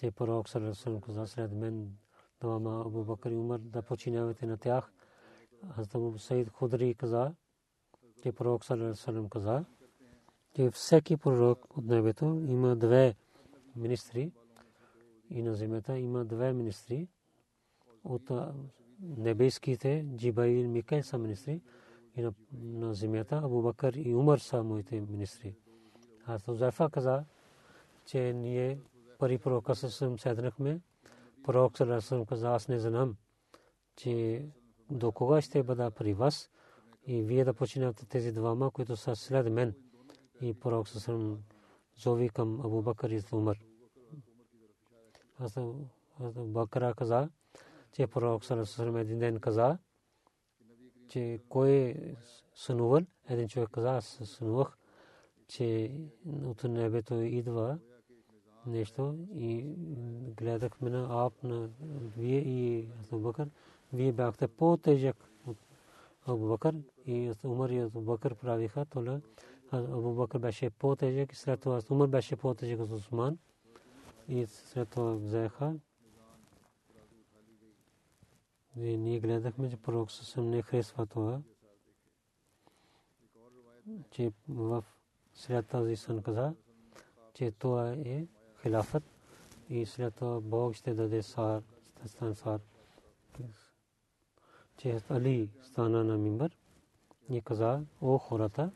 [0.01, 1.97] те пророк салlallahu каза след мен
[2.41, 4.93] двама Абу Бакър и Умар да починявате на тях.
[5.77, 7.35] Аз Абу Саид Худри каза,
[8.23, 9.65] че пророк салlallahu каза,
[10.57, 13.15] че всеки пророк от небето има две
[13.77, 14.33] министри
[15.31, 17.09] и на земята има две министри
[18.05, 18.31] от
[19.01, 21.61] небеските Джибаил Микаил са министри
[22.17, 25.55] и на, на земята Абу Бакър и Умар са моите министри.
[26.27, 27.25] Аз Зайфа каза,
[28.05, 28.79] че ние
[29.21, 30.81] пари пророка съм седнахме.
[31.45, 33.17] Пророк Салесалам каза, аз не знам,
[33.97, 34.45] че
[34.91, 36.51] до кога ще бъда при вас
[37.07, 39.75] и вие да починете тези двама, които са след мен.
[40.41, 41.39] И пророк Салесалам
[41.99, 43.59] зови към Абу Бакър и Умар.
[45.39, 45.59] Аз
[46.37, 47.31] Бакъра каза,
[47.93, 49.79] че пророк Салесалам един ден каза,
[51.09, 52.17] че кой е
[52.55, 54.79] сънувал, един човек каза, аз сънувах,
[55.49, 55.95] че
[56.45, 57.79] от небето идва
[58.67, 59.63] нещо и
[60.37, 61.69] гледахме на Аб на
[62.17, 63.49] вие и Абу Бакър.
[63.93, 65.57] Вие бяхте по-тежък от
[66.27, 66.75] Абу Бакър
[67.07, 69.21] и Умар и Абу Бакър правиха това.
[69.73, 73.39] Абу Бакър беше по-тежък, след това Умар беше по-тежък от Усман
[74.29, 75.75] и след това взеха.
[78.77, 81.41] И ние гледахме, че пророк съвсем не харесва това,
[84.11, 84.85] че в
[85.35, 86.55] след тази сън каза,
[87.35, 88.27] че това е
[88.63, 89.03] хилафът
[89.69, 91.63] и след това Бог ще даде сар,
[91.99, 92.61] ще стане сар.
[94.77, 96.57] Че Али стана на мимбър
[97.29, 98.71] и каза, о хората,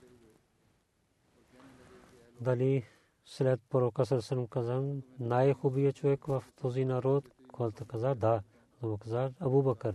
[2.40, 2.84] дали
[3.24, 8.42] след пророка Сърсърм каза, най-хубавият човек в този народ, който каза, да,
[8.80, 9.94] това каза Абу Бакър.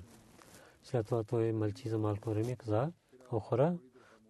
[0.84, 2.92] След това той мълчи за малко време, каза,
[3.32, 3.78] о хора,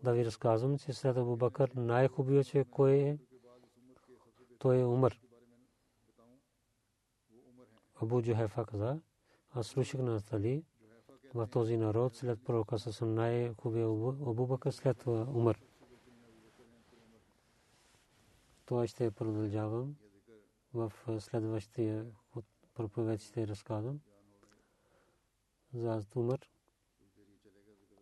[0.03, 3.17] да ви разказвам, че след Абу Бакър най-хубавият човек кой е,
[4.59, 5.19] той е Умар.
[8.01, 8.99] Абу Джухайфа каза,
[9.51, 10.63] аз слушах на Али
[11.33, 15.59] в този народ след пророка с най-хубавия Абу Бакър след Умар.
[18.65, 19.95] Това ще продължавам
[20.73, 22.05] в следващия
[22.73, 23.99] проповед ще разказвам
[25.73, 26.39] за Умар.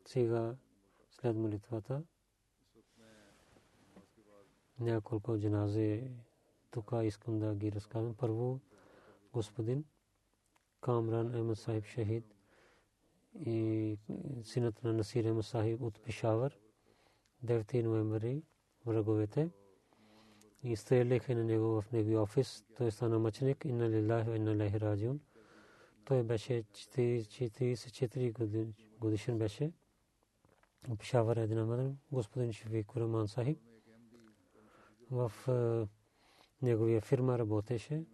[0.06, 0.56] Сега
[1.10, 2.04] след молитвата
[4.80, 6.12] няколко джаназе
[6.72, 8.16] тук искам да ги разказвам.
[8.16, 8.60] Първо
[9.38, 9.86] господин
[10.82, 12.36] Камран Ахмед Сахиб Шахид
[13.46, 13.98] и
[14.44, 16.60] синът на Насир Ахмед Сахиб от Пешавър
[17.46, 18.44] 9 ноември
[18.86, 19.50] враговете
[20.64, 22.66] и стреляха на него в неговия офис.
[22.78, 23.66] Той стана мъченик.
[23.66, 25.20] Инна лилахи ва инна илайхи раджиун.
[26.06, 29.72] Той беше 44 годишен беше.
[31.00, 33.60] Пешавър един амадан, господин Шифик Раман Сахиб.
[35.12, 35.32] В
[36.62, 38.06] неговия фирма работеше.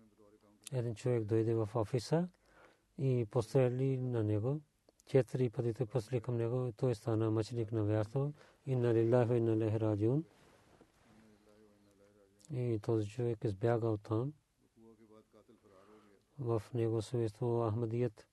[0.72, 2.30] Един човек дойде в офиса
[2.98, 4.62] и пострели на него.
[5.06, 6.72] Четири пъти той пострели към него.
[6.78, 8.34] Той стана мъченик на вярство.
[8.66, 10.24] Инна лилахи ва инна илайхи раджиун.
[12.52, 14.34] И този човек избягал там.
[16.40, 18.28] В него семейство Ахмадият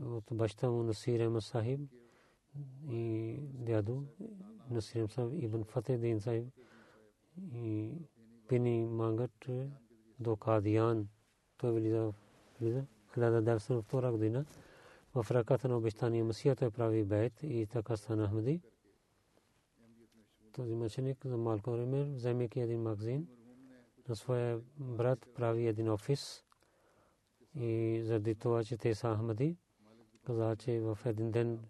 [0.00, 1.80] от баща му Насир Ахмад Сахиб
[2.90, 4.04] и дядо
[4.70, 6.48] Насир Ахмад Ибн Фатeh Сахиб
[7.54, 7.92] и
[8.48, 9.48] Пини Мангат
[10.22, 11.08] до Кадиян.
[11.56, 12.12] Той влиза,
[12.60, 12.84] влиза
[13.16, 14.44] 1902 година.
[15.14, 18.60] В ръката на обещания Масия той прави бейт и така стана Ахмади
[20.52, 23.28] този мъченик за малко време, вземайки един магазин,
[24.08, 26.44] на своя брат прави един офис
[27.54, 29.56] и заради това, че те са Ахмади,
[30.26, 31.60] каза, че в един ден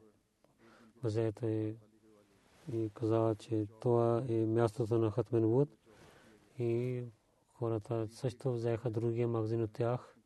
[1.02, 1.76] взе той
[2.72, 5.68] и каза, че това е мястото на Хатмен Вуд
[6.58, 7.02] и
[7.62, 10.16] хората също взеха другия магазин от тях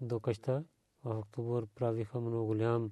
[0.00, 0.64] до къща.
[1.04, 2.90] В октомври правиха много голям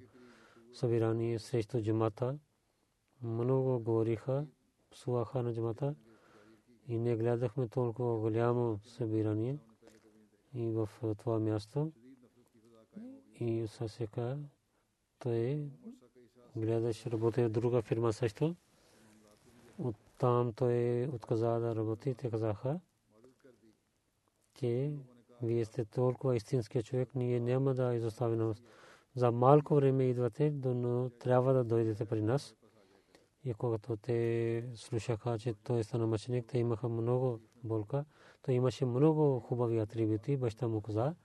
[0.73, 2.39] събирание срещу джамата.
[3.21, 4.47] Много говориха
[4.91, 5.95] псуваха на джамата
[6.87, 9.59] и не гледахме толкова голямо събирание
[10.53, 11.91] и в това място.
[13.39, 14.37] И сега
[15.19, 15.69] той
[16.55, 18.55] гледаше работи в друга фирма също.
[19.77, 22.15] От там той отказа да работи.
[22.15, 22.79] Те казаха,
[24.55, 24.91] че
[25.41, 28.53] вие сте толкова истинския човек, ние няма да изоставим
[29.15, 32.55] за малко време идвате, но трябва да дойдете при нас.
[33.43, 38.05] И когато те слушаха, че той стана мъченик, те имаха много болка.
[38.41, 40.37] Той имаше много хубави атрибути.
[40.37, 41.15] Баща му каза,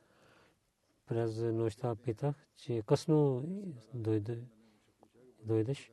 [1.06, 3.44] през нощта питах, че късно
[3.94, 4.44] дойде,
[5.44, 5.92] дойдеш.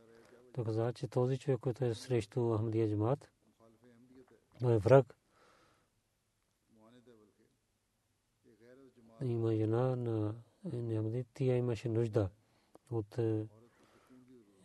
[0.53, 3.31] Той каза, че този човек, който е срещу Ахмадия Джамат,
[4.59, 5.16] той е враг.
[9.21, 12.29] Има жена на Ахмади, тя имаше нужда
[12.91, 13.47] от е,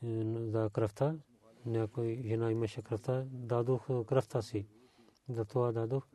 [0.03, 1.19] за кръвта
[1.67, 4.67] някой жена имаше кръвта, дадох кръвта си.
[5.29, 6.07] За това дадох,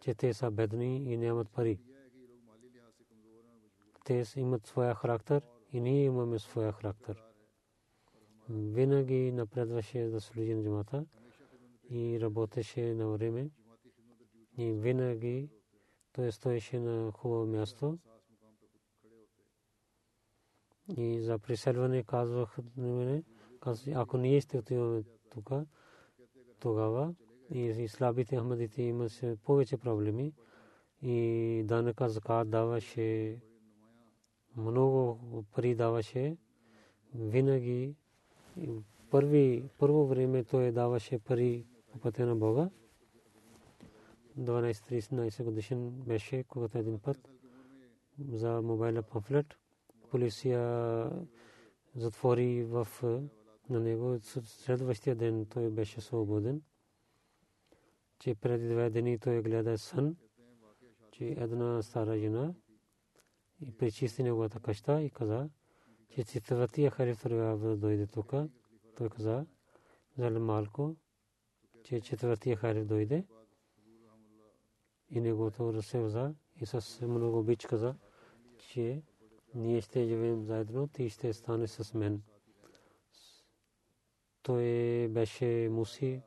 [0.00, 1.80] че те са бедни и нямат пари.
[4.04, 7.22] Те имат своя характер и ние имаме своя характер.
[8.48, 11.06] Винаги напредваше да служи на джамата
[11.90, 13.50] и работеше на време.
[14.58, 15.50] И винаги
[16.12, 17.98] той стоеше на хубаво място.
[20.96, 23.22] И за преселване казвах на мене,
[23.94, 25.50] ако ние ще отиваме тук,
[26.60, 27.14] тогава
[27.50, 30.32] и слабите ахмадите имаше повече проблеми
[31.02, 33.38] и данъка закат даваше
[34.56, 35.18] много
[35.54, 36.36] пари даваше
[37.14, 37.96] винаги
[39.10, 42.70] първи, първо време той даваше пари по пътя на Бога
[44.38, 47.30] 12-13 годишен беше когато един път
[48.32, 49.46] за мобилен памфлет
[50.10, 51.10] полиция
[51.96, 52.88] затвори в
[53.70, 54.18] на него.
[54.44, 56.62] Следващия ден той беше свободен,
[58.18, 60.16] че преди две дни той гледа сън,
[61.12, 62.54] че една стара жена
[63.66, 65.50] и пречисти неговата къща и каза,
[66.08, 68.32] че четвъртия хариф трябва да дойде тук.
[68.96, 69.46] Той каза,
[70.18, 70.96] за малко,
[71.84, 73.26] че четвъртия хариф дойде
[75.10, 77.94] и неговото ръце вза и с много бич каза,
[78.58, 79.02] че
[79.54, 82.22] ние ще живеем заедно, ти ще стане с мен.
[84.42, 84.62] Той
[85.08, 86.22] беше муси,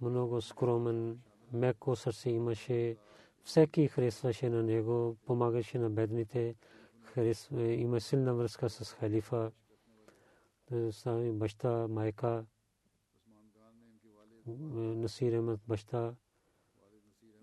[0.00, 1.20] много скромен,
[1.52, 2.96] меко сърце имаше.
[3.44, 6.54] Всеки харесваше на него, помагаше на бедните.
[7.52, 9.52] Има силна връзка с халифа,
[11.32, 12.44] баща, майка,
[14.46, 16.14] Насир баща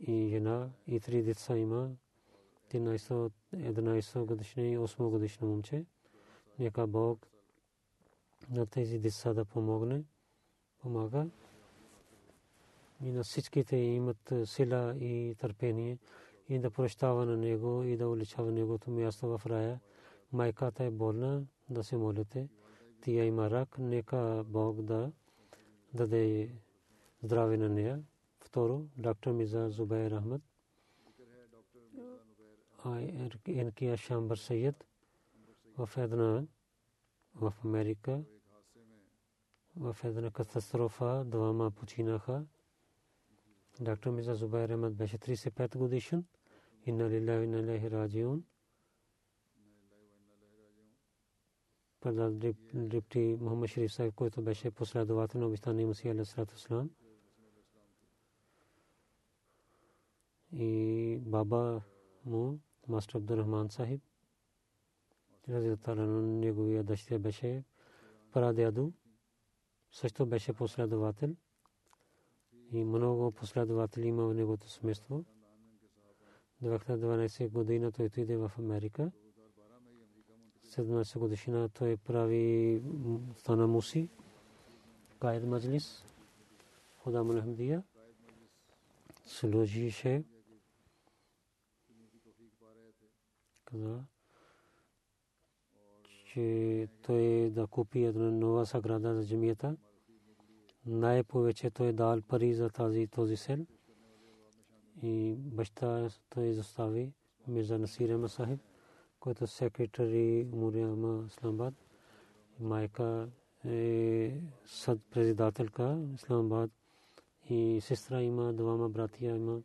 [0.07, 1.89] и жена и три деца има.
[2.73, 5.85] 11 годишни и 8 годишно момче.
[6.59, 7.27] Нека Бог
[8.49, 10.03] на тези деца да помогне,
[10.81, 11.27] помага.
[13.03, 15.97] И на всичките имат сила и търпение
[16.49, 19.79] и да прощава на него и да уличава неговото място в рая.
[20.31, 22.49] Майката е болна, да се молите.
[23.01, 25.11] Тия има рак, нека Бог да
[25.93, 26.51] даде
[27.23, 28.03] здраве на нея.
[28.53, 30.41] Второ, доктор Миза Зубайр Ахмад.
[33.47, 34.85] Енкия Шамбар Сайед
[35.77, 36.45] в една
[37.35, 38.23] в Америка
[39.75, 42.45] в една катастрофа двама починаха
[43.81, 46.25] Доктор Миза Зубайр Ахмад беше 35 годишен.
[46.85, 48.43] Инна лилляхи инна илайхи раджиун.
[51.99, 52.31] Пърдал
[52.73, 56.89] Дрипти Мухаммад Шериф Сайб, който беше последовател на обитания Масия Алейхиссалату Ислам.
[60.53, 61.81] И баба
[62.25, 64.01] му, мастер Абдурахман Сахиб,
[65.49, 67.63] Разилтара неговия дъщеря беше
[68.31, 68.91] прадяду,
[69.91, 71.35] също беше последовател
[72.71, 75.25] и много последователи има в неговото семейство.
[76.63, 79.11] 2012 година той отиде в Америка.
[80.65, 82.81] 17 годишна той прави
[83.37, 84.09] стана муси,
[85.19, 86.05] кайд маджлис,
[86.97, 87.83] худа Мулахмдия,
[89.25, 90.23] служише,
[93.73, 94.03] каза,
[96.25, 99.77] че той да купи една нова саграда за джамията.
[100.85, 103.65] Най-повече той дал пари за тази този сел.
[105.01, 107.13] И баща той застави
[107.47, 108.59] Мирза Насир Масахиб,
[109.19, 111.73] който е секретари Муриама Исламабад.
[112.59, 113.29] Майка
[113.65, 116.71] е съд председателка Исламабад
[117.49, 119.61] и сестра има двама братия има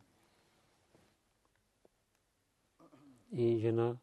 [3.31, 3.97] и жена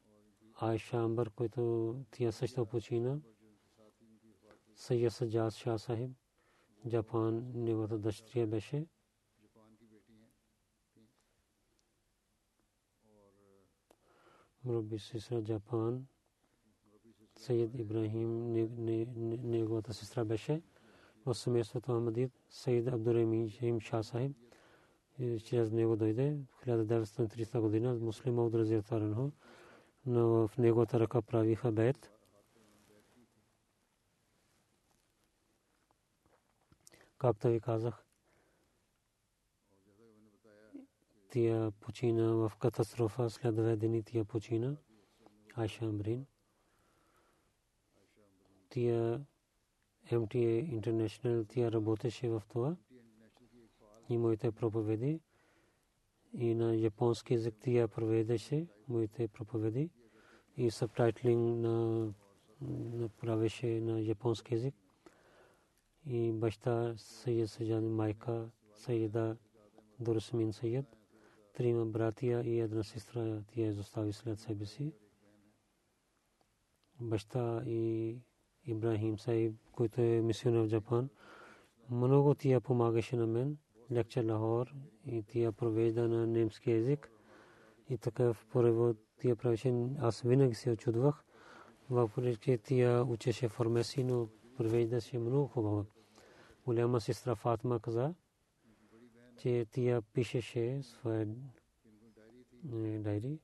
[0.55, 3.21] Айша Амбър, който тя също почина.
[4.75, 6.11] Сайя Саджад Шah Сахиб,
[6.89, 8.87] Джапан, неговата дъщеря беше.
[14.65, 16.07] Мруби сестра Джапан,
[17.39, 18.53] Сайед Ибрахим,
[19.43, 20.63] неговата сестра беше.
[21.27, 24.37] В семейството Ахмадид, Сайед Абдурамин Шах Сахиб,
[25.19, 29.33] чрез него дойде в 1930 година, муслима от Разиятаран
[30.07, 32.13] но в неговата ръка правиха бед.
[37.19, 38.05] Както ви казах,
[41.31, 44.77] тия почина в катастрофа, след две дни тия почина,
[45.55, 46.27] Айша Амрин.
[48.69, 49.27] Тия
[50.11, 52.77] MTA International, тия работеше в това
[54.09, 55.21] и моите проповеди
[56.35, 59.91] и на японски език тия проведеше моите проповеди
[60.57, 62.13] и субтайтлинг на
[63.21, 64.75] правеше на японски език.
[66.07, 69.37] И баща Сайед Саджан, майка Сайеда
[70.01, 70.87] Дурсмин Сайед,
[71.55, 74.93] трима братия и една сестра тя изостави след себе си.
[77.01, 78.17] Баща и
[78.67, 81.09] Ибрахим Сайб, който е мисионер в Джапан,
[81.91, 83.59] много тия помагаше на мен
[83.93, 84.75] лекчер Лахор
[85.07, 87.11] и тия провежда на немски език.
[87.89, 89.75] И такъв превод тия правеше.
[89.99, 91.25] Аз винаги се очудвах.
[91.91, 95.87] Въпреки тия учеше формеси, но провеждаше много хубаво.
[96.65, 98.15] Голяма сестра Фатма каза,
[99.39, 101.27] че тия пишеше своя
[102.65, 103.39] дайри.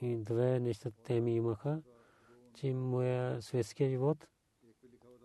[0.00, 1.82] И две неща теми имаха,
[2.54, 4.26] че моя светския живот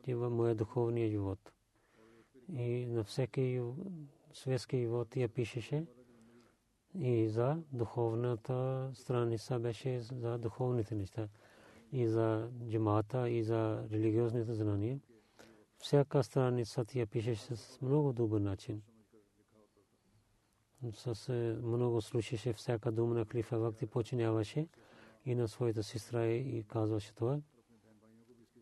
[0.07, 1.51] и моя духовния живот
[2.55, 3.61] и на всеки
[4.33, 5.85] светски живот я пишеше
[6.95, 11.27] и за духовната страница беше за духовните неща
[11.91, 14.99] и за джамата и за религиозните знания.
[15.77, 18.81] Всяка страница тя пишеше с много добър начин.
[20.91, 24.67] С е, много слушаше всяка дума на Клифа Вакти починяваше
[25.25, 27.41] и на своята сестра и казваше това.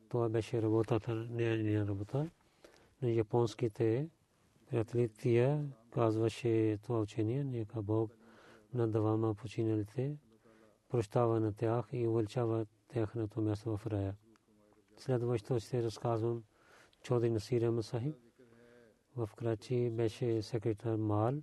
[0.10, 2.30] Това беше работата, не е работа
[3.14, 4.10] японските
[4.70, 8.12] приятели тия казваше това учение, нека Бог
[8.74, 10.18] на двама починалите
[10.90, 14.16] прощава на тях и увеличава тяхното място в рая.
[14.98, 16.44] Следващо ще разказвам
[17.02, 18.16] Чоди Насира Масахиб.
[19.16, 21.34] В Крачи беше секретар Мал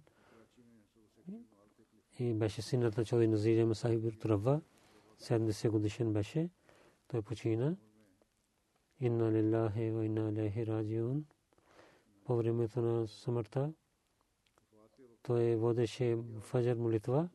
[2.18, 4.60] и беше синът на Чоди Назира Масахиб Трава.
[5.20, 6.50] 70 годишен беше.
[7.08, 7.76] Той почина.
[9.00, 11.24] Инна лиллахи ва инна илайхи раджиун
[12.24, 13.72] по времето на смъртта.
[15.22, 17.28] Той водеше фаджар молитва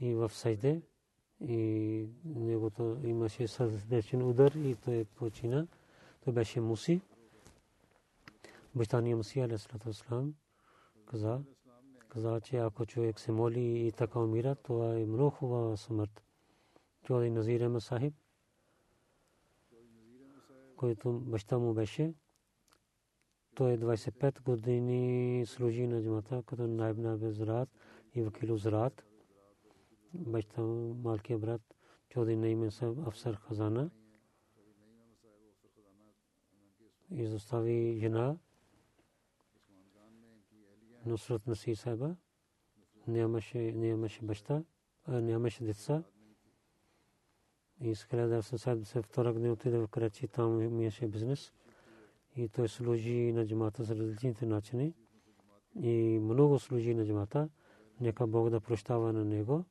[0.00, 0.82] и в сайде
[1.40, 5.66] и негото имаше сърдечен удар и той почина.
[6.24, 7.00] Той беше муси.
[8.74, 10.34] Бащания Муси, алейхиссалам,
[11.06, 11.40] каза,
[12.08, 16.22] каза, че ако човек се моли и така умира, това е много хубава смърт.
[17.02, 18.14] Това е Назир Масахиб,
[20.76, 22.14] който баща му беше.
[23.54, 27.68] Той 25 е години служи на джамата като найб на Безрат
[28.14, 29.04] и вакил Зрат.
[30.14, 31.62] Баща малкият брат
[32.08, 33.90] Чоди Наимен Саб Афсар Хазана.
[37.10, 38.36] Изостави жена
[41.06, 42.16] Нусрат Наси Сайба.
[43.06, 44.64] Нямаше, нямаше баща,
[45.08, 46.02] нямаше деца.
[47.80, 51.52] И с 1972 година отиде в Карачи, там имаше бизнес.
[52.36, 54.94] И той служи на джамата с различните начини.
[55.80, 57.48] И много служи на джамата.
[58.00, 59.64] Нека Бог да прощава на него.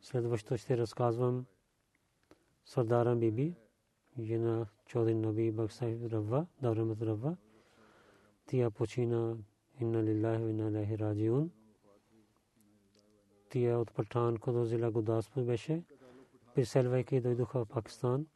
[0.00, 1.46] Следващо ще разказвам
[2.64, 3.54] Сардаран Биби,
[4.18, 7.36] жена Чодин Наби Баксай Рава, Даврамат Рава.
[8.46, 9.36] Тя почина
[9.80, 11.50] Инна лиллахи ва инна илайхи раджиун.
[13.50, 15.84] Тя от Патанкот до зила Гудаспур беше.
[16.54, 18.26] Преселвайки дойдоха в Пакистан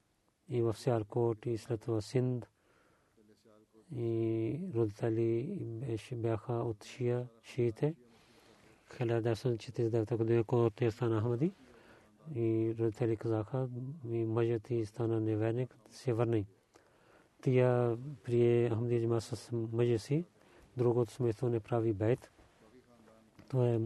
[0.48, 2.46] и в Сиаркот и след това Синд.
[3.96, 7.94] И родители беше, бяха от Шия, шиите.
[8.90, 11.52] 1949 година, когато те стана Ахмади.
[12.34, 13.68] И родители казаха,
[14.10, 16.46] и мъжът ти стана неверник, се върни.
[17.42, 20.24] Тя прие Ахмади джама с мъжа си
[20.76, 22.30] другото семейство не прави бейт.
[23.48, 23.80] То е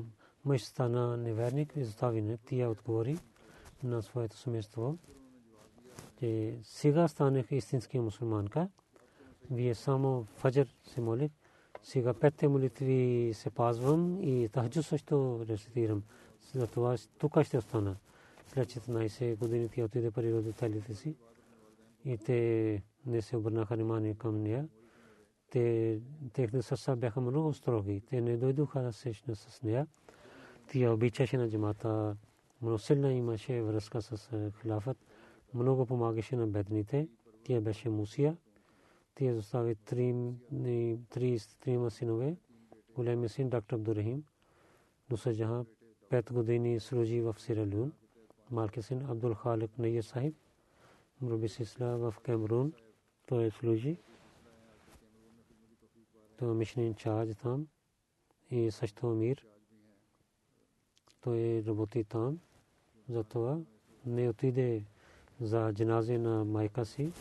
[0.45, 2.37] мъж стана неверник и застави не.
[2.37, 3.19] Тия отговори
[3.83, 4.99] на своето семейство,
[6.19, 8.69] че сега станах истински мусулманка.
[9.51, 11.31] Вие само фаджр се молих.
[11.83, 16.03] Сега петте молитви се пазвам и тахджу също рецитирам.
[16.55, 17.97] Затова тук ще остана.
[18.47, 21.17] След 14 години тя отиде при родителите си
[22.05, 24.69] и те не се обърнаха внимание към нея
[25.51, 25.99] те,
[26.33, 28.03] техните сърца бяха много строги.
[28.11, 29.87] Те не дойдоха да срещна с нея.
[30.73, 32.17] Тя обичаше на джамата.
[32.63, 34.97] Много силна имаше връзка с е, хилафът.
[35.55, 37.09] Много помагаше на бедните.
[37.45, 38.37] Тя беше мусия.
[39.19, 40.15] Тя застави три,
[41.11, 42.37] три, трима синове.
[42.95, 44.25] Големия син доктор Абдурахим.
[45.09, 45.65] Дуса Джаха
[46.09, 47.93] пет години служи в Сиралюн.
[48.51, 50.35] Малкият син Абдул Халик Найя Сахиб.
[51.21, 52.73] Мруби Сисла в Камерун.
[53.27, 53.99] Той служи
[56.39, 57.69] той мишен инчарж там
[58.51, 59.47] и също мир.
[61.21, 62.41] Той работи там.
[63.09, 63.61] Затова
[64.07, 64.85] не отиде
[65.41, 67.13] за джаназе на майка си.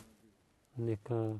[0.78, 1.40] Нека